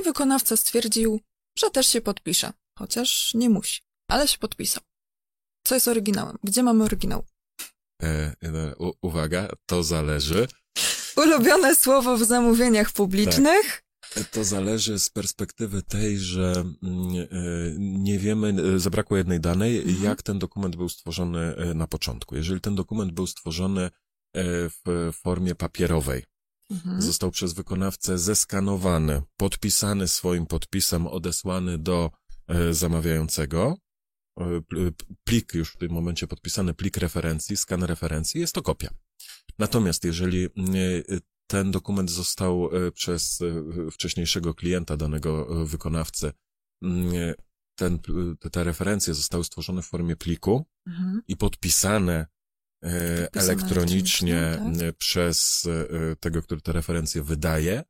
i 0.00 0.02
wykonawca 0.02 0.56
stwierdził, 0.56 1.20
że 1.58 1.70
też 1.70 1.86
się 1.86 2.00
podpisze, 2.00 2.52
chociaż 2.78 3.34
nie 3.34 3.50
musi, 3.50 3.80
ale 4.10 4.28
się 4.28 4.38
podpisał. 4.38 4.82
Co 5.66 5.74
jest 5.74 5.88
oryginałem? 5.88 6.38
Gdzie 6.44 6.62
mamy 6.62 6.84
oryginał? 6.84 7.24
E, 8.02 8.06
e, 8.42 8.76
u, 8.76 8.92
uwaga, 9.02 9.48
to 9.66 9.82
zależy. 9.82 10.48
Ulubione 11.16 11.76
słowo 11.76 12.16
w 12.16 12.24
zamówieniach 12.24 12.92
publicznych. 12.92 13.82
To 14.30 14.44
zależy 14.44 14.98
z 14.98 15.10
perspektywy 15.10 15.82
tej, 15.82 16.18
że 16.18 16.52
mm, 16.52 16.74
e, 16.82 17.26
nie 17.78 18.18
wiemy, 18.18 18.54
e, 18.76 18.78
zabrakło 18.78 19.16
jednej 19.16 19.40
danej, 19.40 19.78
Mhm. 19.78 20.02
jak 20.04 20.22
ten 20.22 20.38
dokument 20.38 20.76
był 20.76 20.88
stworzony 20.88 21.54
na 21.74 21.86
początku. 21.86 22.36
Jeżeli 22.36 22.60
ten 22.60 22.74
dokument 22.74 23.12
był 23.12 23.26
stworzony 23.26 23.90
w 24.34 25.10
formie 25.12 25.54
papierowej, 25.54 26.24
Mhm. 26.70 27.02
został 27.02 27.30
przez 27.30 27.52
wykonawcę 27.52 28.18
zeskanowany, 28.18 29.22
podpisany 29.36 30.08
swoim 30.08 30.46
podpisem, 30.46 31.06
odesłany 31.06 31.78
do 31.78 32.10
e, 32.48 32.74
zamawiającego, 32.74 33.76
e, 34.40 34.44
pl- 34.68 34.92
plik 35.24 35.54
już 35.54 35.72
w 35.72 35.76
tym 35.76 35.92
momencie 35.92 36.26
podpisany, 36.26 36.74
plik 36.74 36.96
referencji, 36.96 37.56
skan 37.56 37.82
referencji, 37.84 38.40
jest 38.40 38.54
to 38.54 38.62
kopia. 38.62 38.90
Natomiast 39.58 40.04
jeżeli 40.04 40.44
e, 40.44 40.48
ten 41.46 41.70
dokument 41.70 42.10
został 42.10 42.70
e, 42.86 42.92
przez 42.92 43.40
e, 43.40 43.90
wcześniejszego 43.90 44.54
klienta 44.54 44.96
danego 44.96 45.62
e, 45.62 45.64
wykonawcy, 45.66 46.32
ten, 47.74 47.98
te- 48.40 48.50
te 48.50 48.64
referencje 48.64 49.14
zostały 49.14 49.44
stworzone 49.44 49.82
w 49.82 49.86
formie 49.86 50.16
pliku 50.16 50.66
Mhm. 50.86 51.22
i 51.28 51.32
e, 51.32 51.36
Podpisane 51.36 52.26
elektronicznie 52.84 53.40
elektronicznie, 53.40 54.36
e, 54.88 54.92
przez 54.92 55.66
e, 56.12 56.16
tego, 56.16 56.42
który 56.42 56.60
te 56.60 56.72
referencje 56.72 57.22
wydaje. 57.22 57.82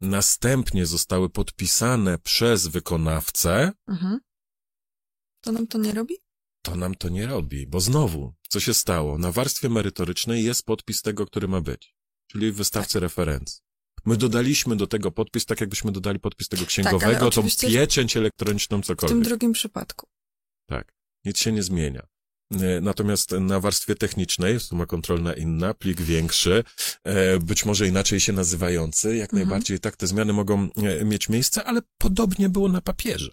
Następnie 0.00 0.86
zostały 0.86 1.30
podpisane 1.30 2.18
przez 2.18 2.66
wykonawcę, 2.66 3.72
Mhm. 3.88 4.18
To 5.44 5.52
nam 5.52 5.66
to 5.66 5.78
nie 5.78 5.92
robi? 5.92 6.14
to 6.64 6.76
nam 6.76 6.94
to 6.94 7.08
nie 7.08 7.26
robi, 7.26 7.66
bo 7.66 7.80
znowu, 7.80 8.34
co 8.48 8.60
się 8.60 8.74
stało? 8.74 9.18
Na 9.18 9.32
warstwie 9.32 9.68
merytorycznej 9.68 10.44
jest 10.44 10.64
podpis 10.64 11.02
tego, 11.02 11.26
który 11.26 11.48
ma 11.48 11.60
być, 11.60 11.94
czyli 12.26 12.52
wystawcy 12.52 12.92
Tak. 12.92 13.02
referencji. 13.02 13.60
My 14.04 14.16
dodaliśmy 14.16 14.76
do 14.76 14.86
tego 14.86 15.10
podpis, 15.12 15.46
tak 15.46 15.60
jakbyśmy 15.60 15.92
dodali 15.92 16.18
podpis 16.20 16.48
tego 16.48 16.66
księgowego, 16.66 17.18
tą 17.20 17.26
oczywiście 17.26 17.68
pieczęć 17.68 18.16
elektroniczną, 18.16 18.78
W 18.78 18.86
tym 18.86 18.96
cokolwiek. 18.96 19.24
drugim 19.24 19.52
przypadku. 19.52 20.08
Tak, 20.68 20.92
nic 21.24 21.38
się 21.38 21.52
nie 21.52 21.62
zmienia. 21.62 22.06
E, 22.60 22.80
Natomiast 22.80 23.30
na 23.30 23.60
warstwie 23.60 23.94
technicznej, 23.94 24.60
suma 24.60 24.86
kontrolna 24.86 25.34
inna, 25.34 25.74
plik 25.74 26.00
większy, 26.00 26.64
e, 27.04 27.38
być 27.38 27.64
może 27.64 27.88
inaczej 27.88 28.20
się 28.20 28.32
nazywający, 28.32 29.16
jak 29.16 29.30
Mhm. 29.32 29.48
najbardziej 29.48 29.80
tak 29.80 29.96
te 29.96 30.06
zmiany 30.06 30.32
mogą 30.32 30.68
e, 30.76 31.04
mieć 31.04 31.28
miejsce, 31.28 31.64
ale 31.64 31.80
podobnie 31.98 32.48
było 32.48 32.68
na 32.68 32.80
papierze. 32.80 33.30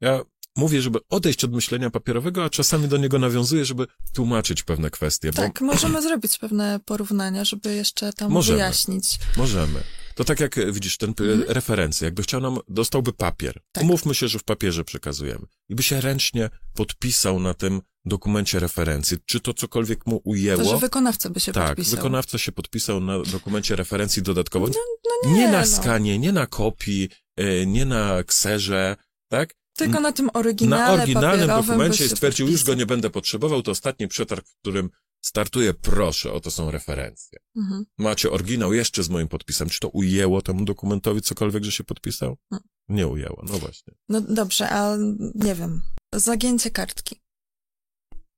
Ja 0.00 0.20
mówię, 0.56 0.82
żeby 0.82 0.98
odejść 1.08 1.44
od 1.44 1.52
myślenia 1.52 1.90
papierowego, 1.90 2.44
a 2.44 2.50
czasami 2.50 2.88
do 2.88 2.96
niego 2.96 3.18
nawiązuję, 3.18 3.64
żeby 3.64 3.86
tłumaczyć 4.14 4.62
pewne 4.62 4.90
kwestie, 4.90 5.30
bo 5.32 5.36
Tak, 5.42 5.60
możemy 5.60 6.02
zrobić 6.02 6.38
pewne 6.38 6.80
porównania, 6.84 7.44
żeby 7.44 7.74
jeszcze 7.74 8.12
tam 8.12 8.32
Możemy. 8.32 8.58
wyjaśnić. 8.58 9.18
Możemy. 9.36 9.82
To 10.14 10.24
tak 10.24 10.40
jak 10.40 10.72
widzisz, 10.72 10.96
ten 10.96 11.10
mhm. 11.10 11.44
referencję, 11.48 12.04
jakby 12.04 12.22
chciał 12.22 12.40
nam, 12.40 12.58
dostałby 12.68 13.12
papier. 13.12 13.60
Tak. 13.72 13.84
Umówmy 13.84 14.14
się, 14.14 14.28
że 14.28 14.38
w 14.38 14.44
papierze 14.44 14.84
przekazujemy. 14.84 15.46
I 15.68 15.74
by 15.74 15.82
się 15.82 16.00
ręcznie 16.00 16.50
podpisał 16.74 17.40
na 17.40 17.54
tym 17.54 17.80
dokumencie 18.06 18.58
referencji. 18.58 19.16
Czy 19.26 19.40
to 19.40 19.54
cokolwiek 19.54 20.06
mu 20.06 20.16
To, 20.16 20.22
ujęło? 20.24 20.64
że 20.64 20.78
wykonawca 20.78 21.30
by 21.30 21.40
się 21.40 21.52
tak, 21.52 21.68
podpisał. 21.68 21.96
wykonawca 21.96 22.38
się 22.38 22.52
podpisał 22.52 23.00
na 23.00 23.22
dokumencie 23.22 23.76
referencji 23.76 24.22
dodatkowo. 24.22 24.66
No 24.66 25.30
nie, 25.30 25.38
nie, 25.38 25.48
na 25.48 25.60
no. 25.60 25.66
skanie, 25.66 26.18
nie 26.18 26.32
na 26.32 26.46
kopii, 26.46 27.08
e, 27.36 27.66
nie 27.66 27.84
na 27.84 28.24
kserze, 28.24 28.96
tak? 29.28 29.54
Tylko 29.76 30.00
na 30.00 30.12
tym 30.12 30.30
oryginale 30.34 30.96
Na 30.96 31.02
oryginalnym 31.02 31.48
dokumencie 31.48 32.04
i 32.04 32.08
stwierdził, 32.08 32.46
już 32.46 32.54
go 32.54 32.58
podpisał. 32.58 32.78
nie 32.78 32.86
będę 32.86 33.10
potrzebował, 33.10 33.62
to 33.62 33.70
ostatni 33.70 34.08
przetarg, 34.08 34.46
w 34.46 34.56
którym 34.60 34.90
startuję, 35.20 35.74
proszę, 35.74 36.32
oto 36.32 36.50
są 36.50 36.70
referencje. 36.70 37.38
Mhm. 37.56 37.84
Macie 37.98 38.30
oryginał 38.30 38.72
jeszcze 38.72 39.02
z 39.02 39.08
moim 39.08 39.28
podpisem. 39.28 39.68
Czy 39.68 39.80
to 39.80 39.88
ujęło 39.88 40.42
temu 40.42 40.64
dokumentowi 40.64 41.22
cokolwiek, 41.22 41.64
że 41.64 41.72
się 41.72 41.84
podpisał? 41.84 42.36
Hmm. 42.50 42.68
Nie 42.88 43.06
ujęło, 43.06 43.44
no 43.50 43.58
właśnie. 43.58 43.94
No 44.08 44.20
dobrze, 44.20 44.68
a 44.70 44.96
nie 45.34 45.54
wiem, 45.54 45.82
zagięcie 46.14 46.70
kartki 46.70 47.20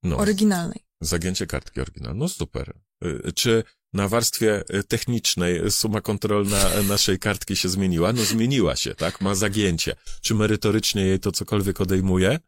No, 0.03 0.17
oryginalnej. 0.17 0.85
zagięcie 1.01 1.47
kartki 1.47 1.81
oryginał. 1.81 2.15
No 2.15 2.29
super. 2.29 2.75
Y, 3.05 3.33
Czy 3.33 3.65
na 3.93 4.09
warstwie 4.09 4.65
y, 4.75 4.85
technicznej 4.85 5.71
suma 5.71 6.01
kontrolna 6.01 6.71
naszej 6.89 7.19
kartki 7.19 7.57
się 7.57 7.69
zmieniła? 7.69 8.13
No 8.13 8.25
zmieniła 8.25 8.77
się, 8.77 8.95
tak? 8.95 9.21
Ma 9.21 9.35
zagięcie. 9.35 9.97
Czy 10.23 10.35
merytorycznie 10.35 11.03
jej 11.07 11.21
to 11.21 11.33
cokolwiek 11.33 11.81
odejmuje? 11.81 12.39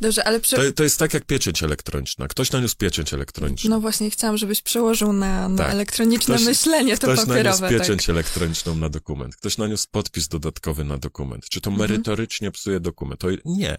Dobrze, 0.00 0.24
ale 0.24 0.40
przy... 0.40 0.56
To, 0.56 0.72
to 0.72 0.82
jest 0.84 0.98
tak 0.98 1.14
jak 1.14 1.24
pieczęć 1.24 1.62
elektroniczna. 1.62 2.28
Ktoś 2.28 2.52
naniósł 2.52 2.76
pieczęć 2.76 3.14
elektroniczną. 3.14 3.70
No 3.70 3.80
właśnie, 3.80 4.10
chciałam, 4.10 4.36
żebyś 4.36 4.62
przełożył 4.62 5.12
na, 5.12 5.48
na 5.48 5.58
Tak. 5.58 5.72
elektroniczne 5.72 6.34
Ktoś- 6.34 6.46
myślenie, 6.46 6.98
to 6.98 7.06
Ktoś 7.06 7.06
naniósł 7.16 7.28
papierowe. 7.30 7.68
pieczęć 7.70 8.00
Tak. 8.06 8.10
elektroniczną 8.10 8.74
na 8.74 8.88
dokument. 8.88 9.36
Ktoś 9.36 9.58
naniósł 9.58 9.86
podpis 9.90 10.28
dodatkowy 10.28 10.84
na 10.84 10.98
dokument. 10.98 11.48
Czy 11.48 11.60
to 11.60 11.70
Mhm. 11.70 11.90
merytorycznie 11.90 12.50
psuje 12.50 12.80
dokument? 12.80 13.24
O 13.24 13.28
nie, 13.44 13.76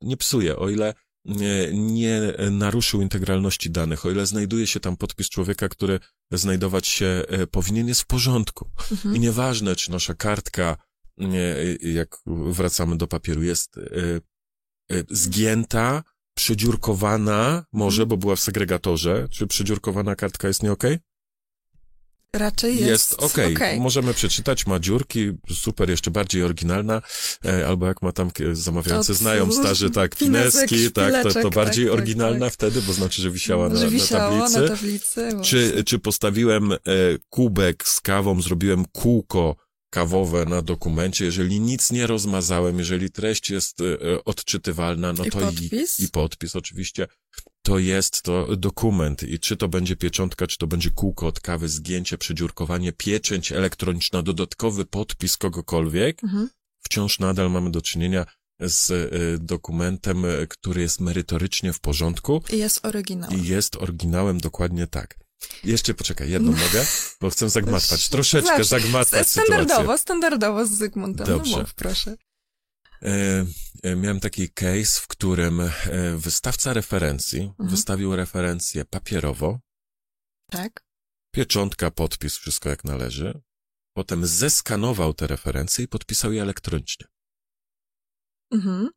nie 0.00 0.16
psuje, 0.16 0.56
o 0.56 0.68
ile 0.70 0.94
nie, 1.24 1.68
nie 1.72 2.20
naruszył 2.50 3.02
integralności 3.02 3.70
danych, 3.70 4.06
o 4.06 4.10
ile 4.10 4.26
znajduje 4.26 4.66
się 4.66 4.80
tam 4.80 4.96
podpis 4.96 5.28
człowieka, 5.28 5.68
który 5.68 6.00
znajdować 6.32 6.86
się 6.86 7.22
e, 7.28 7.46
powinien, 7.46 7.88
jest 7.88 8.02
w 8.02 8.06
porządku. 8.06 8.70
Mhm. 8.92 9.16
I 9.16 9.20
nieważne, 9.20 9.76
czy 9.76 9.90
nasza 9.90 10.14
kartka, 10.14 10.76
nie, 11.18 11.56
jak 11.80 12.18
wracamy 12.26 12.96
do 12.96 13.06
papieru, 13.06 13.42
jest 13.42 13.78
e, 13.78 13.80
e, 14.90 15.04
zgięta, 15.10 16.02
przedziurkowana, 16.36 17.64
może, 17.72 18.02
Mhm. 18.02 18.08
bo 18.08 18.16
była 18.16 18.36
w 18.36 18.40
segregatorze. 18.40 19.28
Czy 19.30 19.46
przedziurkowana 19.46 20.16
kartka 20.16 20.48
jest 20.48 20.62
nie 20.62 20.72
okej? 20.72 20.98
Raczej 22.34 22.76
jest, 22.76 22.88
Jest 22.88 23.14
okej. 23.14 23.54
okej. 23.54 23.80
Możemy 23.80 24.14
przeczytać, 24.14 24.66
ma 24.66 24.78
dziurki, 24.78 25.32
super, 25.52 25.90
jeszcze 25.90 26.10
bardziej 26.10 26.42
oryginalna, 26.42 27.02
e, 27.44 27.66
albo 27.68 27.86
jak 27.86 28.02
ma 28.02 28.12
tam 28.12 28.30
zamawiający 28.52 29.12
Od 29.12 29.18
znają 29.18 29.52
starzy, 29.52 29.90
tak, 29.90 30.16
pineski, 30.20 30.92
tak, 30.92 31.22
to, 31.22 31.42
to 31.42 31.50
bardziej 31.50 31.84
tak, 31.84 31.92
tak, 31.92 32.02
oryginalna 32.02 32.50
wtedy, 32.50 32.82
bo 32.82 32.92
znaczy, 32.92 33.22
że 33.22 33.30
wisiała 33.30 33.68
na, 33.68 33.76
Że 33.76 33.84
na 33.84 33.90
wisiało 33.90 34.38
tablicy. 34.38 34.60
na 34.60 34.68
tablicy. 34.68 35.28
Czy, 35.42 35.84
czy 35.84 35.98
postawiłem 35.98 36.72
e, 36.72 36.76
kubek 37.30 37.88
z 37.88 38.00
kawą, 38.00 38.42
zrobiłem 38.42 38.84
kółko 38.92 39.56
kawowe 39.90 40.44
na 40.44 40.62
dokumencie, 40.62 41.24
jeżeli 41.24 41.60
nic 41.60 41.90
nie 41.90 42.06
rozmazałem, 42.06 42.78
jeżeli 42.78 43.10
treść 43.10 43.50
jest 43.50 43.80
e, 43.80 43.84
e, 43.84 44.24
odczytywalna, 44.24 45.12
no 45.12 45.24
I 45.24 45.30
to 45.30 45.38
podpis? 45.38 46.00
I, 46.00 46.04
i 46.04 46.08
podpis 46.08 46.56
oczywiście, 46.56 47.06
to 47.64 47.78
jest 47.78 48.22
to 48.22 48.56
dokument 48.56 49.22
i 49.22 49.38
czy 49.38 49.56
to 49.56 49.68
będzie 49.68 49.96
pieczątka, 49.96 50.46
czy 50.46 50.58
to 50.58 50.66
będzie 50.66 50.90
kółko 50.90 51.26
od 51.26 51.40
kawy, 51.40 51.68
zgięcie, 51.68 52.18
przedziurkowanie, 52.18 52.92
pieczęć 52.92 53.52
elektroniczna, 53.52 54.22
dodatkowy 54.22 54.84
podpis 54.84 55.36
kogokolwiek, 55.36 56.24
Mhm. 56.24 56.48
wciąż 56.84 57.18
nadal 57.18 57.50
mamy 57.50 57.70
do 57.70 57.82
czynienia 57.82 58.26
z 58.60 58.90
e, 58.90 59.38
dokumentem, 59.38 60.24
e, 60.24 60.46
który 60.46 60.80
jest 60.80 61.00
merytorycznie 61.00 61.72
w 61.72 61.80
porządku, 61.80 62.42
I 62.52 62.58
jest 62.58 62.86
oryginał. 62.86 63.30
i 63.30 63.46
jest 63.48 63.76
oryginałem 63.76 64.38
dokładnie 64.40 64.86
tak. 64.86 65.18
Jeszcze 65.64 65.94
poczekaj, 65.94 66.30
jedną 66.30 66.52
mogę, 66.52 66.86
bo 67.20 67.30
chcę 67.30 67.50
zagmatwać, 67.50 68.08
troszeczkę 68.14 68.48
Zawsze. 68.48 68.64
zagmatwać 68.64 69.28
Standardowo, 69.28 69.80
sytuację. 69.80 69.98
standardowo 70.02 70.66
z 70.66 70.70
Zygmuntem. 70.70 71.26
Dobrze. 71.26 71.52
No 71.52 71.58
mów, 71.58 71.74
proszę. 71.74 72.16
E, 73.04 73.44
e, 73.82 73.96
miałem 73.96 74.20
taki 74.20 74.50
case, 74.50 75.00
w 75.00 75.06
którym 75.06 75.60
e, 75.60 75.70
wystawca 76.16 76.72
referencji 76.72 77.40
Mhm. 77.40 77.68
wystawił 77.68 78.16
referencję 78.16 78.84
papierowo, 78.84 79.60
Tak? 80.50 80.84
pieczątka, 81.34 81.90
podpis, 81.90 82.36
wszystko 82.36 82.68
jak 82.68 82.84
należy, 82.84 83.42
potem 83.96 84.26
zeskanował 84.26 85.14
te 85.14 85.26
referencje 85.26 85.84
i 85.84 85.88
podpisał 85.88 86.32
je 86.32 86.42
elektronicznie. 86.42 87.06
Mhm. 88.52 88.88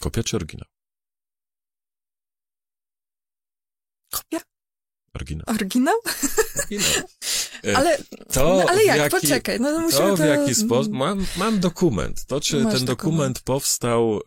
Kopia 0.00 0.22
czy 0.22 0.36
oryginał? 0.36 0.68
Kopia? 4.12 4.40
Oryginał. 5.14 5.44
Oryginał? 5.48 5.94
oryginał. 6.70 7.08
E, 7.64 7.76
Ale, 7.76 7.98
to 8.32 8.56
no, 8.56 8.64
ale 8.70 8.84
jak? 8.84 8.96
jaki- 8.96 9.10
Poczekaj, 9.20 9.60
no 9.60 9.80
musimy 9.80 10.00
To 10.02 10.16
to... 10.16 10.22
w 10.22 10.26
jaki 10.26 10.54
sposób? 10.54 10.92
Mam, 10.92 11.26
mam 11.36 11.60
dokument. 11.60 12.24
To, 12.24 12.40
czy 12.40 12.56
Masz 12.64 12.74
ten 12.74 12.84
dokument, 12.84 13.18
dokument. 13.18 13.40
powstał, 13.40 14.20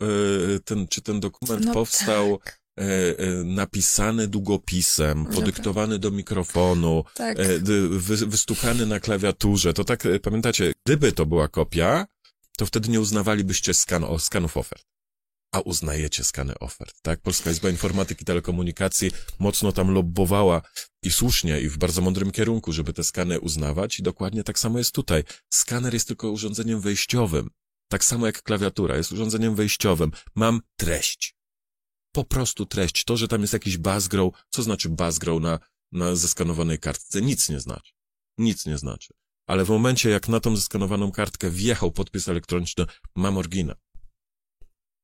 e, 0.55 0.59
ten, 0.59 0.87
czy 0.87 1.01
ten 1.01 1.19
dokument 1.19 1.65
No 1.65 1.73
powstał 1.73 2.39
Tak, 2.43 2.59
e, 2.77 3.25
napisany 3.43 4.27
długopisem, 4.27 5.23
Dobra. 5.23 5.39
podyktowany 5.39 5.99
do 5.99 6.11
mikrofonu, 6.11 7.03
tak. 7.13 7.37
wy, 7.89 8.17
wystukany 8.27 8.85
na 8.85 8.99
klawiaturze. 8.99 9.73
To 9.73 9.83
tak, 9.83 10.03
pamiętacie, 10.21 10.73
gdyby 10.85 11.11
to 11.11 11.25
była 11.25 11.47
kopia, 11.47 12.05
to 12.57 12.65
wtedy 12.65 12.89
nie 12.89 12.99
uznawalibyście 13.01 13.73
skan, 13.73 14.03
o, 14.03 14.19
skanów 14.19 14.57
ofert. 14.57 14.83
A 15.51 15.59
uznajecie 15.59 16.23
skany 16.23 16.59
ofert, 16.59 17.01
tak? 17.01 17.21
Polska 17.21 17.51
Izba 17.51 17.69
Informatyki 17.69 18.23
i 18.23 18.25
Telekomunikacji 18.25 19.11
mocno 19.39 19.71
tam 19.71 19.91
lobbowała 19.91 20.61
i 21.03 21.11
słusznie, 21.11 21.61
i 21.61 21.69
w 21.69 21.77
bardzo 21.77 22.01
mądrym 22.01 22.31
kierunku, 22.31 22.71
żeby 22.73 22.93
te 22.93 23.03
skany 23.03 23.39
uznawać 23.39 23.99
i 23.99 24.03
dokładnie 24.03 24.43
tak 24.43 24.59
samo 24.59 24.77
jest 24.77 24.91
tutaj. 24.91 25.23
Skaner 25.53 25.93
jest 25.93 26.07
tylko 26.07 26.31
urządzeniem 26.31 26.81
wejściowym. 26.81 27.49
Tak 27.91 28.03
samo 28.03 28.25
jak 28.25 28.43
klawiatura 28.43 28.97
jest 28.97 29.11
urządzeniem 29.11 29.55
wejściowym. 29.55 30.11
Mam 30.35 30.61
treść. 30.75 31.35
Po 32.11 32.23
prostu 32.23 32.65
treść. 32.65 33.03
To, 33.03 33.17
że 33.17 33.27
tam 33.27 33.41
jest 33.41 33.53
jakiś 33.53 33.77
buzzgrow, 33.77 34.33
co 34.49 34.63
znaczy 34.63 34.89
buzzgrow 34.89 35.41
na, 35.41 35.59
na 35.91 36.15
zeskanowanej 36.15 36.79
kartce? 36.79 37.21
Nic 37.21 37.49
nie 37.49 37.59
znaczy. 37.59 37.93
Nic 38.37 38.65
nie 38.65 38.77
znaczy. 38.77 39.13
ale 39.47 39.65
w 39.65 39.69
momencie, 39.69 40.09
jak 40.09 40.27
na 40.27 40.39
tą 40.39 40.55
zeskanowaną 40.55 41.11
kartkę 41.11 41.49
wjechał 41.49 41.91
podpis 41.91 42.27
elektroniczny, 42.27 42.85
mam 43.15 43.37
oryginał. 43.37 43.75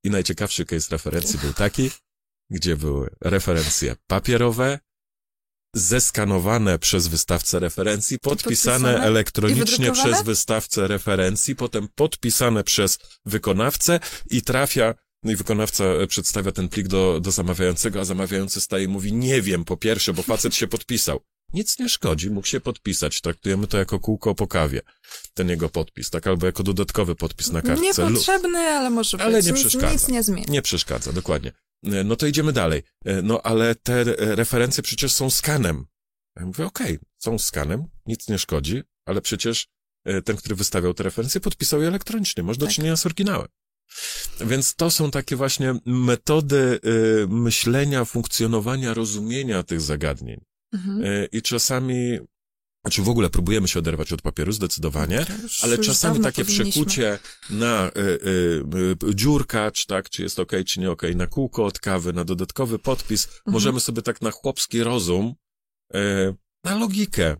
I 0.05 0.09
najciekawszy 0.09 0.65
case 0.65 0.87
referencji 0.91 1.39
był 1.39 1.53
taki, 1.53 1.91
gdzie 2.49 2.77
były 2.77 3.09
referencje 3.21 3.95
papierowe, 4.07 4.79
zeskanowane 5.75 6.79
przez 6.79 7.07
wystawcę 7.07 7.59
referencji, 7.59 8.19
podpisane, 8.19 8.87
Podpisane 8.87 9.07
elektronicznie 9.07 9.91
przez 9.91 10.23
wystawcę 10.23 10.87
referencji, 10.87 11.55
potem 11.55 11.87
podpisane 11.95 12.63
przez 12.63 12.99
wykonawcę 13.25 13.99
i 14.29 14.41
trafia, 14.41 14.95
no 15.23 15.31
i 15.31 15.35
wykonawca 15.35 15.83
e, 15.83 16.07
przedstawia 16.07 16.51
ten 16.51 16.69
plik 16.69 16.87
do, 16.87 17.19
do 17.19 17.31
zamawiającego, 17.31 17.99
a 17.99 18.05
zamawiający 18.05 18.61
staje 18.61 18.85
i 18.85 18.87
mówi, 18.87 19.13
nie 19.13 19.41
wiem, 19.41 19.65
po 19.65 19.77
pierwsze, 19.77 20.13
bo 20.13 20.21
facet 20.21 20.55
się 20.55 20.67
podpisał. 20.67 21.21
Nic 21.55 21.79
nie 21.79 21.89
szkodzi, 21.89 22.29
mógł 22.29 22.47
się 22.47 22.59
podpisać. 22.59 23.21
Traktujemy 23.21 23.67
to 23.67 23.77
jako 23.77 23.99
kółko 23.99 24.35
po 24.35 24.47
kawie, 24.47 24.81
ten 25.33 25.49
jego 25.49 25.69
podpis, 25.69 26.09
tak? 26.09 26.27
Albo 26.27 26.45
jako 26.45 26.63
dodatkowy 26.63 27.15
podpis 27.15 27.51
na 27.51 27.61
kartce. 27.61 27.83
Niepotrzebny, 27.85 28.59
ale 28.59 28.89
może 28.89 29.17
Ale 29.21 29.37
być. 29.37 29.45
nie 29.45 29.51
nic, 29.51 29.61
przeszkadza. 29.61 29.93
nic 29.93 30.07
nie 30.07 30.23
zmieni. 30.23 30.45
nie 30.49 30.61
przeszkadza, 30.61 31.11
dokładnie. 31.13 31.51
E, 31.83 32.03
No 32.03 32.15
to 32.15 32.27
idziemy 32.27 32.53
dalej. 32.53 32.83
E, 33.05 33.21
No 33.21 33.41
ale 33.41 33.75
te 33.75 34.03
referencje 34.17 34.83
przecież 34.83 35.11
są 35.11 35.29
skanem. 35.29 35.85
Ja 36.39 36.45
mówię, 36.45 36.65
okej, 36.65 36.99
są 37.17 37.39
skanem, 37.39 37.83
nic 38.05 38.27
nie 38.29 38.39
szkodzi, 38.39 38.83
ale 39.05 39.21
przecież 39.21 39.67
e, 40.05 40.21
ten, 40.21 40.35
który 40.37 40.55
wystawiał 40.55 40.93
te 40.93 41.03
referencje, 41.03 41.41
podpisał 41.41 41.81
je 41.81 41.87
elektronicznie. 41.87 42.43
Masz 42.43 42.57
do 42.57 42.65
Tak. 42.65 42.75
czynienia 42.75 42.95
z 42.97 43.05
oryginałem. 43.05 43.47
Więc 44.39 44.75
to 44.75 44.91
są 44.91 45.11
takie 45.11 45.35
właśnie 45.35 45.75
metody 45.85 46.79
myślenia, 47.27 48.05
funkcjonowania, 48.05 48.93
rozumienia 48.93 49.63
tych 49.63 49.81
zagadnień. 49.81 50.41
Mhm. 50.73 51.03
E, 51.05 51.25
I 51.25 51.41
czasami, 51.41 52.17
znaczy 52.85 53.01
w 53.01 53.09
ogóle 53.09 53.29
próbujemy 53.29 53.67
się 53.67 53.79
oderwać 53.79 54.13
od 54.13 54.21
papieru, 54.21 54.51
zdecydowanie, 54.51 55.25
już- 55.43 55.63
ale 55.63 55.75
już 55.75 55.87
czasami 55.87 56.19
takie 56.19 56.45
przekucie 56.45 57.19
na 57.49 57.87
y, 57.89 57.99
y, 57.99 59.09
y, 59.11 59.15
dziurkacz, 59.15 59.85
tak, 59.85 60.09
czy 60.09 60.23
jest 60.23 60.39
okej, 60.39 60.65
czy 60.65 60.79
nie 60.79 60.91
okej, 60.91 61.15
na 61.15 61.27
kółko 61.27 61.65
od 61.65 61.79
kawy, 61.79 62.13
na 62.13 62.25
dodatkowy 62.25 62.79
podpis, 62.79 63.25
Mhm. 63.25 63.41
możemy 63.53 63.79
sobie 63.79 64.01
tak 64.01 64.21
na 64.21 64.31
chłopski 64.31 64.83
rozum, 64.83 65.33
y, 65.95 66.35
na 66.63 66.75
logikę 66.75 67.35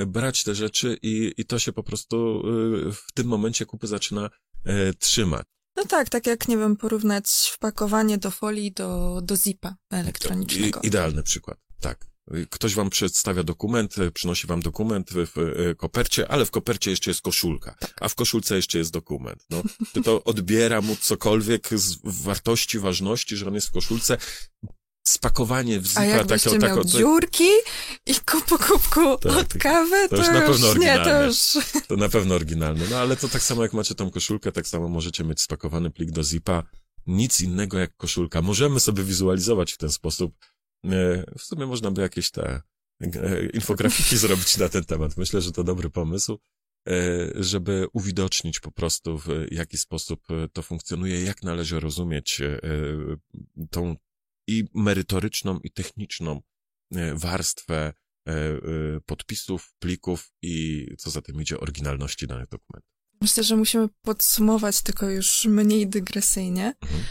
y, 0.00 0.06
brać 0.06 0.44
te 0.44 0.54
rzeczy 0.54 0.98
i, 1.02 1.32
i 1.36 1.44
to 1.44 1.58
się 1.58 1.72
po 1.72 1.82
prostu 1.82 2.42
y, 2.88 2.92
w 2.92 3.12
tym 3.14 3.26
momencie 3.26 3.66
kupy 3.66 3.86
zaczyna 3.86 4.30
y, 4.66 4.94
trzymać. 4.98 5.46
No 5.76 5.84
tak, 5.84 6.08
tak 6.08 6.26
jak, 6.26 6.48
nie 6.48 6.56
wiem, 6.58 6.76
porównać 6.76 7.26
wpakowanie 7.52 8.18
do 8.18 8.30
folii 8.30 8.72
do, 8.72 9.20
do 9.24 9.36
zipa 9.36 9.76
elektronicznego. 9.90 10.80
I, 10.80 10.86
idealny 10.86 11.22
przykład, 11.22 11.58
tak. 11.80 12.06
Ktoś 12.50 12.74
wam 12.74 12.90
przedstawia 12.90 13.42
dokument, 13.42 13.98
y, 13.98 14.10
przynosi 14.10 14.46
wam 14.46 14.60
dokument 14.62 15.10
w, 15.12 15.38
y, 15.38 15.74
kopercie, 15.76 16.28
ale 16.28 16.46
w 16.46 16.50
kopercie 16.50 16.90
jeszcze 16.90 17.10
jest 17.10 17.20
koszulka, 17.20 17.74
a 18.00 18.08
w 18.08 18.14
koszulce 18.14 18.56
jeszcze 18.56 18.78
jest 18.78 18.90
dokument. 18.90 19.46
No, 19.50 19.62
czy 19.94 20.02
to 20.02 20.24
odbiera 20.24 20.80
mu 20.80 20.96
cokolwiek 20.96 21.68
z 21.74 21.98
wartości, 22.04 22.78
ważności, 22.78 23.36
że 23.36 23.46
on 23.46 23.54
jest 23.54 23.68
w 23.68 23.72
koszulce? 23.72 24.16
Spakowanie 25.06 25.80
w 25.80 25.86
zipa 25.86 26.24
takiego, 26.24 26.76
to, 26.76 26.84
dziurki 26.84 27.48
i 28.06 28.14
kup 28.14 28.44
po 28.44 28.58
kubku 28.58 29.18
Tak, 29.18 29.32
od 29.36 29.54
kawy, 29.54 30.08
to, 30.08 30.16
to 30.16 30.16
już 30.16 30.26
na 30.26 30.40
pewno 30.40 30.74
nie, 30.74 30.74
to 30.74 31.00
oryginalne. 31.00 31.26
już... 31.26 31.58
to 31.88 31.96
na 31.96 32.08
pewno 32.08 32.34
oryginalne. 32.34 32.84
No 32.90 32.96
ale 32.96 33.16
to 33.16 33.28
tak 33.28 33.42
samo 33.42 33.62
jak 33.62 33.72
macie 33.72 33.94
tą 33.94 34.10
koszulkę, 34.10 34.52
tak 34.52 34.66
samo 34.66 34.88
możecie 34.88 35.24
mieć 35.24 35.40
spakowany 35.40 35.90
plik 35.90 36.10
do 36.10 36.24
zipa. 36.24 36.62
Nic 37.06 37.40
innego 37.40 37.78
jak 37.78 37.96
koszulka. 37.96 38.42
Możemy 38.42 38.80
sobie 38.80 39.04
wizualizować 39.04 39.72
w 39.72 39.76
ten 39.76 39.90
sposób. 39.92 40.34
E, 40.84 41.24
W 41.38 41.42
sumie 41.42 41.66
można 41.66 41.90
by 41.90 42.02
jakieś 42.02 42.30
te 42.30 42.62
e, 43.00 43.46
infografiki 43.46 44.16
zrobić 44.26 44.56
na 44.58 44.68
ten 44.68 44.84
temat. 44.84 45.16
Myślę, 45.16 45.40
że 45.40 45.52
to 45.52 45.64
dobry 45.64 45.90
pomysł, 45.90 46.38
e, 46.88 46.92
żeby 47.34 47.86
uwidocznić 47.92 48.60
po 48.60 48.72
prostu 48.72 49.18
w 49.18 49.28
jaki 49.50 49.76
sposób 49.76 50.26
to 50.52 50.62
funkcjonuje, 50.62 51.22
jak 51.22 51.42
należy 51.42 51.80
rozumieć 51.80 52.40
tą 53.70 53.96
i 54.46 54.64
merytoryczną, 54.74 55.58
i 55.58 55.70
techniczną 55.70 56.40
warstwę 57.14 57.92
podpisów, 59.06 59.74
plików 59.78 60.32
i 60.42 60.86
co 60.98 61.10
za 61.10 61.22
tym 61.22 61.40
idzie, 61.42 61.60
oryginalności 61.60 62.26
danych 62.26 62.48
dokumentów. 62.48 62.92
Myślę, 63.22 63.44
że 63.44 63.56
musimy 63.56 63.88
podsumować 64.02 64.82
tylko 64.82 65.10
już 65.10 65.44
mniej 65.44 65.86
dygresyjnie. 65.86 66.74
Mhm. 66.82 67.04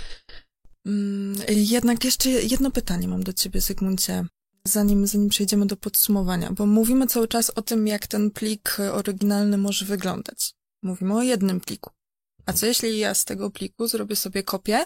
Mm, 0.85 1.35
Jednak 1.47 2.05
jeszcze 2.05 2.29
jedno 2.29 2.71
pytanie 2.71 3.07
mam 3.07 3.23
do 3.23 3.33
ciebie, 3.33 3.61
Zygmuncie, 3.61 4.25
zanim, 4.65 5.07
zanim 5.07 5.29
przejdziemy 5.29 5.65
do 5.65 5.77
podsumowania, 5.77 6.51
bo 6.51 6.65
mówimy 6.65 7.07
cały 7.07 7.27
czas 7.27 7.49
o 7.49 7.61
tym, 7.61 7.87
jak 7.87 8.07
ten 8.07 8.31
plik 8.31 8.77
oryginalny 8.91 9.57
może 9.57 9.85
wyglądać. 9.85 10.53
Mówimy 10.83 11.15
o 11.15 11.21
jednym 11.21 11.61
pliku. 11.61 11.89
A 12.45 12.53
co 12.53 12.65
jeśli 12.65 12.99
ja 12.99 13.13
z 13.13 13.25
tego 13.25 13.51
pliku 13.51 13.87
zrobię 13.87 14.15
sobie 14.15 14.43
kopię, 14.43 14.85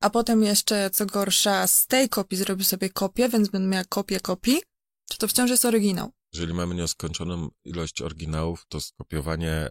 a 0.00 0.10
potem 0.10 0.42
jeszcze, 0.42 0.90
co 0.90 1.06
gorsza, 1.06 1.66
z 1.66 1.86
tej 1.86 2.08
kopii 2.08 2.38
zrobię 2.38 2.64
sobie 2.64 2.90
kopię, 2.90 3.28
więc 3.28 3.48
będę 3.48 3.68
miała 3.68 3.84
kopię 3.84 4.20
kopii? 4.20 4.62
Czy 5.10 5.18
to 5.18 5.28
wciąż 5.28 5.50
jest 5.50 5.64
oryginał? 5.64 6.10
Jeżeli 6.34 6.54
mamy 6.54 6.74
nieskończoną 6.74 7.48
ilość 7.64 8.02
oryginałów, 8.02 8.66
to 8.68 8.80
skopiowanie 8.80 9.50
e, 9.50 9.70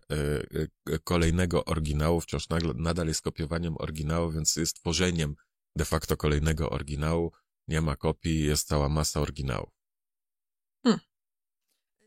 e, 0.90 1.00
kolejnego 1.04 1.66
oryginału 1.66 2.22
wciąż 2.22 2.48
nadal 2.76 3.08
jest 3.08 3.22
kopiowaniem 3.22 3.76
oryginału, 3.78 4.32
więc 4.32 4.56
jest 4.56 4.76
tworzeniem 4.76 5.36
de 5.76 5.86
facto 5.86 6.18
kolejnego 6.18 6.70
oryginału. 6.70 7.32
Nie 7.68 7.82
ma 7.82 7.96
kopii, 7.96 8.44
jest 8.44 8.68
cała 8.68 8.90
masa 8.90 9.22
oryginałów. 9.22 9.70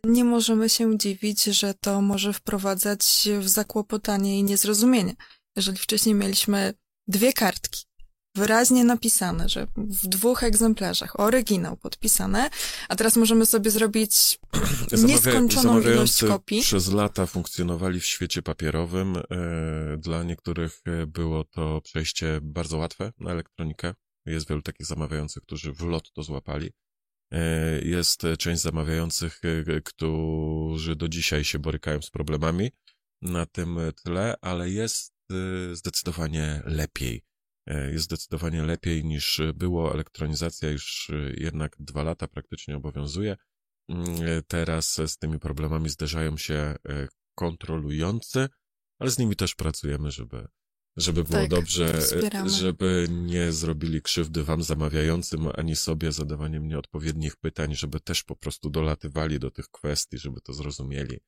Nie 0.04 0.24
możemy 0.24 0.68
się 0.68 0.98
dziwić, 0.98 1.44
że 1.44 1.74
to 1.74 2.00
może 2.00 2.32
wprowadzać 2.32 3.28
w 3.40 3.48
zakłopotanie 3.48 4.38
i 4.38 4.44
niezrozumienie. 4.44 5.14
Jeżeli 5.56 5.78
wcześniej 5.78 6.14
mieliśmy 6.14 6.74
dwie 7.08 7.32
kartki, 7.32 7.84
wyraźnie 8.36 8.84
napisane, 8.84 9.48
że 9.48 9.66
w 9.76 10.06
dwóch 10.06 10.42
egzemplarzach, 10.44 11.20
oryginał 11.20 11.76
podpisane, 11.76 12.50
a 12.88 12.96
teraz 12.96 13.16
możemy 13.16 13.46
sobie 13.46 13.70
zrobić 13.70 14.38
nieskończoną 15.06 15.80
ilość 15.80 16.24
kopii. 16.24 16.62
przez 16.62 16.92
lata 16.92 17.26
funkcjonowali 17.26 18.00
w 18.00 18.06
świecie 18.06 18.42
papierowym. 18.42 19.16
E, 19.16 19.22
dla 19.98 20.22
niektórych 20.22 20.80
e, 20.86 21.06
było 21.06 21.44
to 21.44 21.80
przejście 21.80 22.38
bardzo 22.42 22.78
łatwe 22.78 23.12
na 23.18 23.30
elektronikę. 23.30 23.94
Jest 24.26 24.48
wielu 24.48 24.62
takich 24.62 24.86
zamawiających, 24.86 25.42
którzy 25.42 25.72
w 25.72 25.80
lot 25.80 26.12
to 26.12 26.22
złapali. 26.22 26.70
E, 27.32 27.78
Jest 27.82 28.22
część 28.38 28.62
zamawiających, 28.62 29.40
którzy 29.84 30.96
do 30.96 31.08
dzisiaj 31.08 31.44
się 31.44 31.58
borykają 31.58 32.02
z 32.02 32.10
problemami 32.10 32.70
na 33.22 33.46
tym 33.46 33.78
tle, 34.04 34.34
ale 34.40 34.70
jest 34.70 35.12
zdecydowanie 35.72 36.62
lepiej. 36.64 37.22
E, 37.66 37.92
Jest 37.92 38.04
zdecydowanie 38.04 38.62
lepiej 38.62 39.04
niż 39.04 39.40
było. 39.54 39.94
Elektronizacja 39.94 40.70
już 40.70 41.10
e, 41.10 41.32
jednak 41.36 41.76
dwa 41.78 42.02
lata 42.02 42.28
praktycznie 42.28 42.76
obowiązuje. 42.76 43.36
Mm, 43.88 44.04
e, 44.22 44.42
Teraz 44.42 45.00
z 45.06 45.18
tymi 45.18 45.38
problemami 45.38 45.88
zderzają 45.88 46.36
się 46.36 46.74
kontrolujący, 47.34 48.48
ale 48.98 49.10
z 49.10 49.18
nimi 49.18 49.36
też 49.36 49.54
pracujemy, 49.54 50.10
żeby, 50.10 50.48
żeby 50.96 51.24
było 51.24 51.40
Tak, 51.40 51.50
dobrze, 51.50 52.00
wspieramy. 52.00 52.50
żeby 52.50 53.06
nie 53.10 53.52
zrobili 53.52 54.02
krzywdy 54.02 54.44
wam 54.44 54.62
zamawiającym, 54.62 55.48
ani 55.54 55.76
sobie 55.76 56.12
zadawaniem 56.12 56.68
nieodpowiednich 56.68 57.36
pytań, 57.36 57.74
żeby 57.74 58.00
też 58.00 58.22
po 58.24 58.36
prostu 58.36 58.70
dolatywali 58.70 59.38
do 59.38 59.50
tych 59.50 59.68
kwestii, 59.68 60.18
żeby 60.18 60.40
to 60.40 60.52
zrozumieli. 60.52 61.20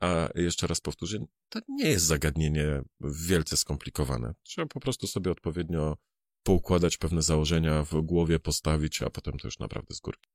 A 0.00 0.28
jeszcze 0.34 0.66
raz 0.66 0.80
powtórzę, 0.80 1.18
to 1.48 1.60
nie 1.68 1.88
jest 1.88 2.06
zagadnienie 2.06 2.82
wielce 3.00 3.56
skomplikowane. 3.56 4.34
Trzeba 4.42 4.66
po 4.66 4.80
prostu 4.80 5.06
sobie 5.06 5.30
odpowiednio 5.30 5.96
poukładać 6.42 6.96
pewne 6.96 7.22
założenia 7.22 7.84
w 7.84 8.00
głowie, 8.00 8.38
postawić, 8.38 9.02
a 9.02 9.10
potem 9.10 9.38
to 9.38 9.48
już 9.48 9.58
naprawdę 9.58 9.94
z 9.94 10.00
górki. 10.00 10.30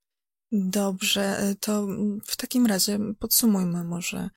Dobrze, 0.51 1.55
to 1.59 1.87
w 2.25 2.37
takim 2.37 2.65
razie 2.65 2.99
podsumujmy 3.19 3.83
może. 3.83 4.29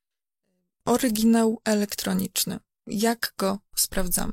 Oryginał 0.85 1.61
elektroniczny. 1.65 2.61
Jak 2.87 3.35
go 3.39 3.59
sprawdzamy? 3.77 4.33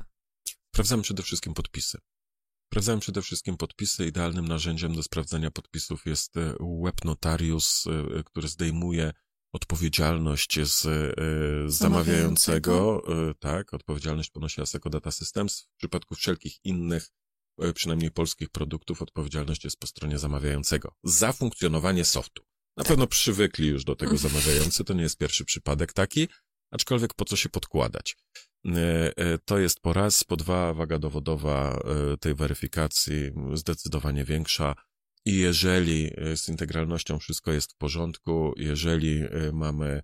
Sprawdzamy 0.68 1.02
przede 1.02 1.22
wszystkim 1.22 1.54
podpisy. 1.54 1.98
Sprawdzamy 2.70 3.00
przede 3.00 3.22
wszystkim 3.22 3.56
podpisy. 3.56 4.06
Idealnym 4.06 4.48
narzędziem 4.48 4.94
do 4.94 5.02
sprawdzania 5.02 5.50
podpisów 5.50 6.06
jest 6.06 6.36
e, 6.36 6.54
web 6.84 7.04
notarius, 7.04 7.84
e, 7.86 8.22
który 8.24 8.48
zdejmuje 8.48 9.12
odpowiedzialność 9.56 10.60
z 10.62 10.86
e, 10.86 11.70
zamawiającego. 11.70 13.02
E, 13.30 13.34
Tak, 13.34 13.74
odpowiedzialność 13.74 14.30
ponosi 14.30 14.60
Asseco 14.60 14.90
Data 14.90 15.10
Systems. 15.10 15.60
W 15.60 15.76
przypadku 15.76 16.14
wszelkich 16.14 16.64
innych, 16.64 17.08
e, 17.60 17.72
przynajmniej 17.72 18.10
polskich 18.10 18.50
produktów, 18.50 19.02
odpowiedzialność 19.02 19.64
jest 19.64 19.76
po 19.78 19.86
stronie 19.86 20.18
zamawiającego 20.18 20.92
za 21.04 21.32
funkcjonowanie 21.32 22.04
softu. 22.04 22.42
Na 22.76 22.84
pewno 22.84 23.06
przywykli 23.06 23.68
już 23.68 23.84
do 23.84 23.96
tego 23.96 24.16
zamawiający, 24.28 24.84
to 24.84 24.94
nie 24.94 25.02
jest 25.02 25.18
pierwszy 25.18 25.44
przypadek 25.44 25.92
taki, 25.92 26.28
aczkolwiek 26.70 27.14
po 27.14 27.24
co 27.24 27.36
się 27.36 27.48
podkładać. 27.48 28.16
To 29.44 29.58
jest 29.58 29.80
po 29.80 29.92
raz, 29.92 30.24
po 30.24 30.36
dwa 30.36 30.74
waga 30.74 30.98
dowodowa 30.98 31.80
tej 32.20 32.34
weryfikacji 32.34 33.32
zdecydowanie 33.54 34.24
większa. 34.24 34.74
I 35.26 35.36
jeżeli 35.36 36.10
e, 36.16 36.36
z 36.36 36.48
integralnością 36.48 37.18
wszystko 37.18 37.52
jest 37.52 37.72
w 37.72 37.76
porządku, 37.76 38.52
jeżeli 38.56 39.18
e, 39.22 39.52
mamy 39.52 40.02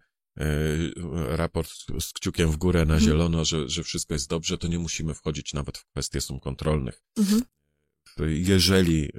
raport 1.29 1.71
z 2.01 2.13
kciukiem 2.13 2.51
w 2.51 2.57
górę 2.57 2.79
na 2.87 2.95
Mhm. 2.95 3.01
zielono, 3.11 3.45
że, 3.45 3.69
że 3.69 3.83
wszystko 3.83 4.15
jest 4.15 4.29
dobrze, 4.29 4.59
to 4.59 4.69
nie 4.69 4.79
musimy 4.79 5.15
wchodzić 5.15 5.55
nawet 5.55 5.79
w 5.79 5.85
kwestie 5.85 6.21
sum 6.21 6.41
kontrolnych. 6.41 7.03
Mhm. 7.19 7.43
Jeżeli 8.29 9.11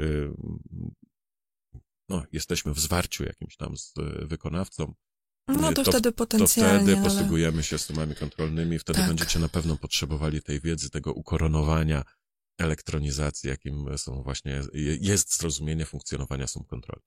no, 2.09 2.23
jesteśmy 2.31 2.73
w 2.73 2.79
zwarciu 2.79 3.23
jakimś 3.23 3.55
tam 3.57 3.77
z 3.77 3.93
wykonawcą, 4.21 4.93
No 5.47 5.73
to, 5.73 5.83
To- 5.83 5.91
wtedy 5.91 6.11
to 6.11 6.17
potencjalnie, 6.17 6.79
wtedy 6.83 6.97
ale... 6.97 7.09
posługujemy 7.09 7.63
się 7.63 7.77
sumami 7.77 8.15
kontrolnymi, 8.15 8.79
wtedy 8.79 8.99
Tak. 8.99 9.07
będziecie 9.07 9.39
na 9.39 9.49
pewno 9.49 9.77
potrzebowali 9.77 10.41
tej 10.41 10.59
wiedzy, 10.61 10.89
tego 10.89 11.13
ukoronowania, 11.13 12.03
elektronizacji, 12.57 13.49
jakim 13.49 13.97
są 13.97 14.23
właśnie, 14.23 14.61
jest 15.01 15.37
zrozumienie 15.37 15.85
funkcjonowania 15.85 16.47
sum 16.47 16.63
kontroli. 16.63 17.01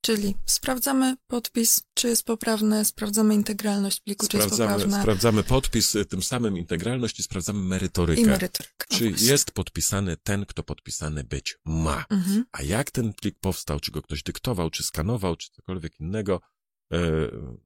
Czyli 0.00 0.34
sprawdzamy 0.46 1.16
podpis, 1.26 1.82
czy 1.94 2.08
jest 2.08 2.24
poprawny, 2.24 2.84
sprawdzamy 2.84 3.34
integralność 3.34 4.00
pliku, 4.00 4.26
czy 4.28 4.36
jest 4.36 4.48
Sprawdzamy, 4.48 4.72
poprawna 4.72 5.02
sprawdzamy 5.02 5.42
podpis, 5.44 5.94
y, 5.94 6.04
tym 6.04 6.22
samym 6.22 6.58
integralność 6.58 7.20
i 7.20 7.22
sprawdzamy 7.22 7.58
merytorykę. 7.58 8.20
i 8.20 8.24
merytorykę. 8.24 8.86
No 8.90 8.98
Czy 8.98 9.08
właśnie. 9.10 9.28
jest 9.28 9.52
podpisany 9.52 10.16
ten, 10.16 10.46
kto 10.46 10.62
podpisany 10.62 11.24
być 11.24 11.58
ma. 11.64 12.04
Mhm. 12.10 12.44
A 12.52 12.62
jak 12.62 12.90
ten 12.90 13.12
plik 13.14 13.38
powstał, 13.40 13.80
czy 13.80 13.92
go 13.92 14.02
ktoś 14.02 14.22
dyktował, 14.22 14.70
czy 14.70 14.82
skanował, 14.82 15.36
czy 15.36 15.50
cokolwiek 15.50 16.00
innego, 16.00 16.40
e, 16.92 16.98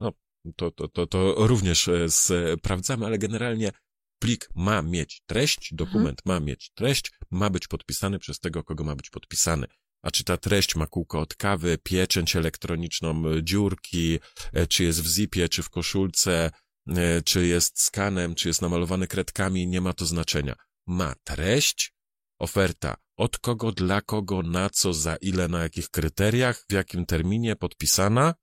no, 0.00 0.12
to, 0.56 0.70
to, 0.70 0.88
to, 0.88 1.06
to 1.06 1.34
również 1.36 1.88
e, 1.88 2.06
sprawdzamy, 2.10 3.06
ale 3.06 3.18
generalnie 3.18 3.72
plik 4.22 4.48
ma 4.54 4.82
mieć 4.82 5.22
treść, 5.26 5.74
dokument 5.74 6.22
ma 6.24 6.40
mieć 6.40 6.70
treść, 6.74 7.12
ma 7.30 7.50
być 7.50 7.68
podpisany 7.68 8.18
przez 8.18 8.40
tego, 8.40 8.64
kogo 8.64 8.84
ma 8.84 8.96
być 8.96 9.10
podpisany. 9.10 9.66
A 10.02 10.10
czy 10.10 10.24
ta 10.24 10.36
treść 10.36 10.76
ma 10.76 10.86
kółko 10.86 11.20
od 11.20 11.34
kawy, 11.34 11.78
pieczęć 11.82 12.36
elektroniczną, 12.36 13.28
e, 13.28 13.42
dziurki, 13.42 14.18
e, 14.52 14.66
czy 14.66 14.84
jest 14.84 15.02
w 15.02 15.06
zipie, 15.06 15.48
czy 15.48 15.62
w 15.62 15.70
koszulce, 15.70 16.50
e, 16.88 17.22
czy 17.22 17.46
jest 17.46 17.82
skanem, 17.82 18.34
czy 18.34 18.48
jest 18.48 18.62
namalowany 18.62 19.06
kredkami, 19.06 19.66
nie 19.66 19.80
ma 19.80 19.92
to 19.92 20.06
znaczenia. 20.06 20.54
Ma 20.86 21.14
treść, 21.24 21.94
oferta 22.38 22.96
od 23.16 23.38
kogo, 23.38 23.72
dla 23.72 24.00
kogo, 24.00 24.42
na 24.42 24.70
co, 24.70 24.92
za 24.92 25.16
ile, 25.16 25.48
na 25.48 25.62
jakich 25.62 25.88
kryteriach, 25.88 26.64
w 26.68 26.72
jakim 26.72 27.06
terminie 27.06 27.56
podpisana, 27.56 28.34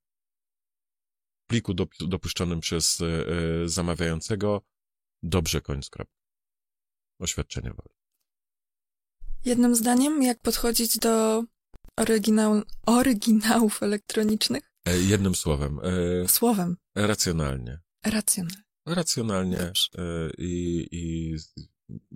w 1.44 1.46
pliku 1.46 1.74
dop- 1.74 2.08
dopuszczonym 2.08 2.60
przez 2.60 2.98
zamawiającego, 3.64 4.62
dobrze, 5.22 5.60
koniec, 5.60 5.90
kropka. 5.90 6.14
Oświadczenie 7.20 7.70
woli. 7.70 7.94
Jednym 9.44 9.74
zdaniem, 9.76 10.22
jak 10.22 10.40
podchodzić 10.42 10.98
do 10.98 11.44
oryginał, 11.96 12.62
oryginałów 12.86 13.82
elektronicznych? 13.82 14.72
E, 14.84 14.98
jednym 14.98 15.34
słowem, 15.34 15.80
e, 16.24 16.28
Słowem, 16.28 16.76
racjonalnie. 16.94 17.78
racjonalnie. 18.06 18.62
Racjonalnie 18.86 19.58
e, 19.60 19.72
i, 20.38 20.86
i 20.92 21.36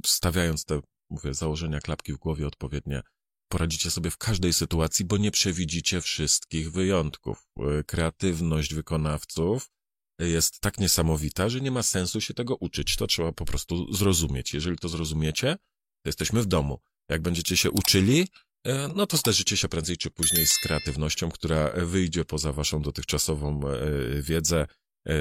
stawiając 0.07 0.65
te, 0.65 0.81
mówię, 1.11 1.35
założenia 1.35 1.81
klapki 1.81 2.13
w 2.13 2.17
głowie 2.19 2.47
odpowiednie, 2.47 3.03
poradzicie 3.49 3.91
sobie 3.91 4.11
w 4.11 4.19
każdej 4.19 4.53
sytuacji, 4.53 5.05
bo 5.05 5.17
nie 5.17 5.31
przewidzicie 5.31 6.01
wszystkich 6.01 6.73
wyjątków. 6.73 7.47
E, 7.59 7.85
Kreatywność 7.85 8.75
wykonawców 8.75 9.71
jest 10.19 10.61
tak 10.61 10.79
niesamowita, 10.79 11.49
że 11.49 11.61
nie 11.61 11.71
ma 11.71 11.83
sensu 11.83 12.21
się 12.21 12.35
tego 12.35 12.57
uczyć. 12.57 12.97
To 12.97 13.07
trzeba 13.07 13.33
po 13.33 13.45
prostu 13.45 13.93
zrozumieć. 13.93 14.55
Jeżeli 14.55 14.79
to 14.79 14.89
zrozumiecie, 14.89 15.57
to 16.03 16.09
jesteśmy 16.09 16.43
w 16.43 16.47
domu. 16.47 16.79
Jak 17.09 17.23
będziecie 17.23 17.57
się 17.57 17.71
uczyli, 17.71 18.29
e, 18.67 18.89
no 18.97 19.07
to 19.07 19.17
zderzycie 19.17 19.57
się 19.57 19.69
prędzej 19.69 19.97
czy 19.97 20.11
później 20.11 20.47
z 20.47 20.59
kreatywnością, 20.59 21.31
która 21.31 21.71
wyjdzie 21.87 22.25
poza 22.25 22.53
waszą 22.53 22.83
dotychczasową 22.83 23.61
e, 23.69 24.23
wiedzę. 24.23 24.67
E, 25.09 25.15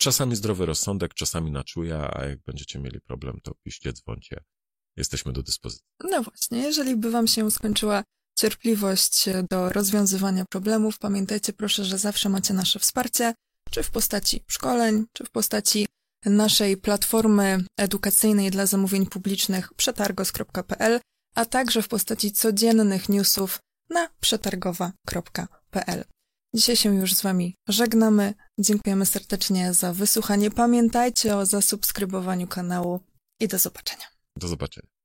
Czasami 0.00 0.36
zdrowy 0.36 0.66
rozsądek, 0.66 1.14
czasami 1.14 1.50
na 1.50 1.64
czuja, 1.64 2.10
a 2.14 2.26
jak 2.26 2.42
będziecie 2.42 2.78
mieli 2.78 3.00
problem, 3.00 3.40
to 3.42 3.54
piszcie, 3.62 3.92
dzwońcie. 3.92 4.44
Jesteśmy 4.96 5.32
do 5.32 5.42
dyspozycji. 5.42 5.86
No 6.04 6.22
właśnie, 6.22 6.58
jeżeli 6.58 6.96
by 6.96 7.10
wam 7.10 7.26
się 7.26 7.50
skończyła 7.50 8.04
cierpliwość 8.38 9.24
do 9.50 9.68
rozwiązywania 9.68 10.44
problemów, 10.44 10.98
pamiętajcie 10.98 11.52
proszę, 11.52 11.84
że 11.84 11.98
zawsze 11.98 12.28
macie 12.28 12.54
nasze 12.54 12.78
wsparcie, 12.78 13.34
czy 13.70 13.82
w 13.82 13.90
postaci 13.90 14.44
szkoleń, 14.48 15.04
czy 15.12 15.24
w 15.24 15.30
postaci 15.30 15.86
naszej 16.24 16.76
platformy 16.76 17.64
edukacyjnej 17.76 18.50
dla 18.50 18.66
zamówień 18.66 19.06
publicznych 19.06 19.74
przetargos.pl, 19.74 21.00
a 21.34 21.44
także 21.44 21.82
w 21.82 21.88
postaci 21.88 22.32
codziennych 22.32 23.08
newsów 23.08 23.58
na 23.90 24.08
przetargowa.pl. 24.20 26.04
Dzisiaj 26.54 26.76
się 26.76 26.94
już 26.94 27.14
z 27.14 27.22
Wami 27.22 27.54
żegnamy. 27.68 28.34
Dziękujemy 28.58 29.06
serdecznie 29.06 29.74
za 29.74 29.92
wysłuchanie. 29.92 30.50
Pamiętajcie 30.50 31.36
o 31.36 31.46
zasubskrybowaniu 31.46 32.46
kanału 32.46 33.00
i 33.40 33.48
do 33.48 33.58
zobaczenia. 33.58 34.06
Do 34.36 34.48
zobaczenia. 34.48 34.97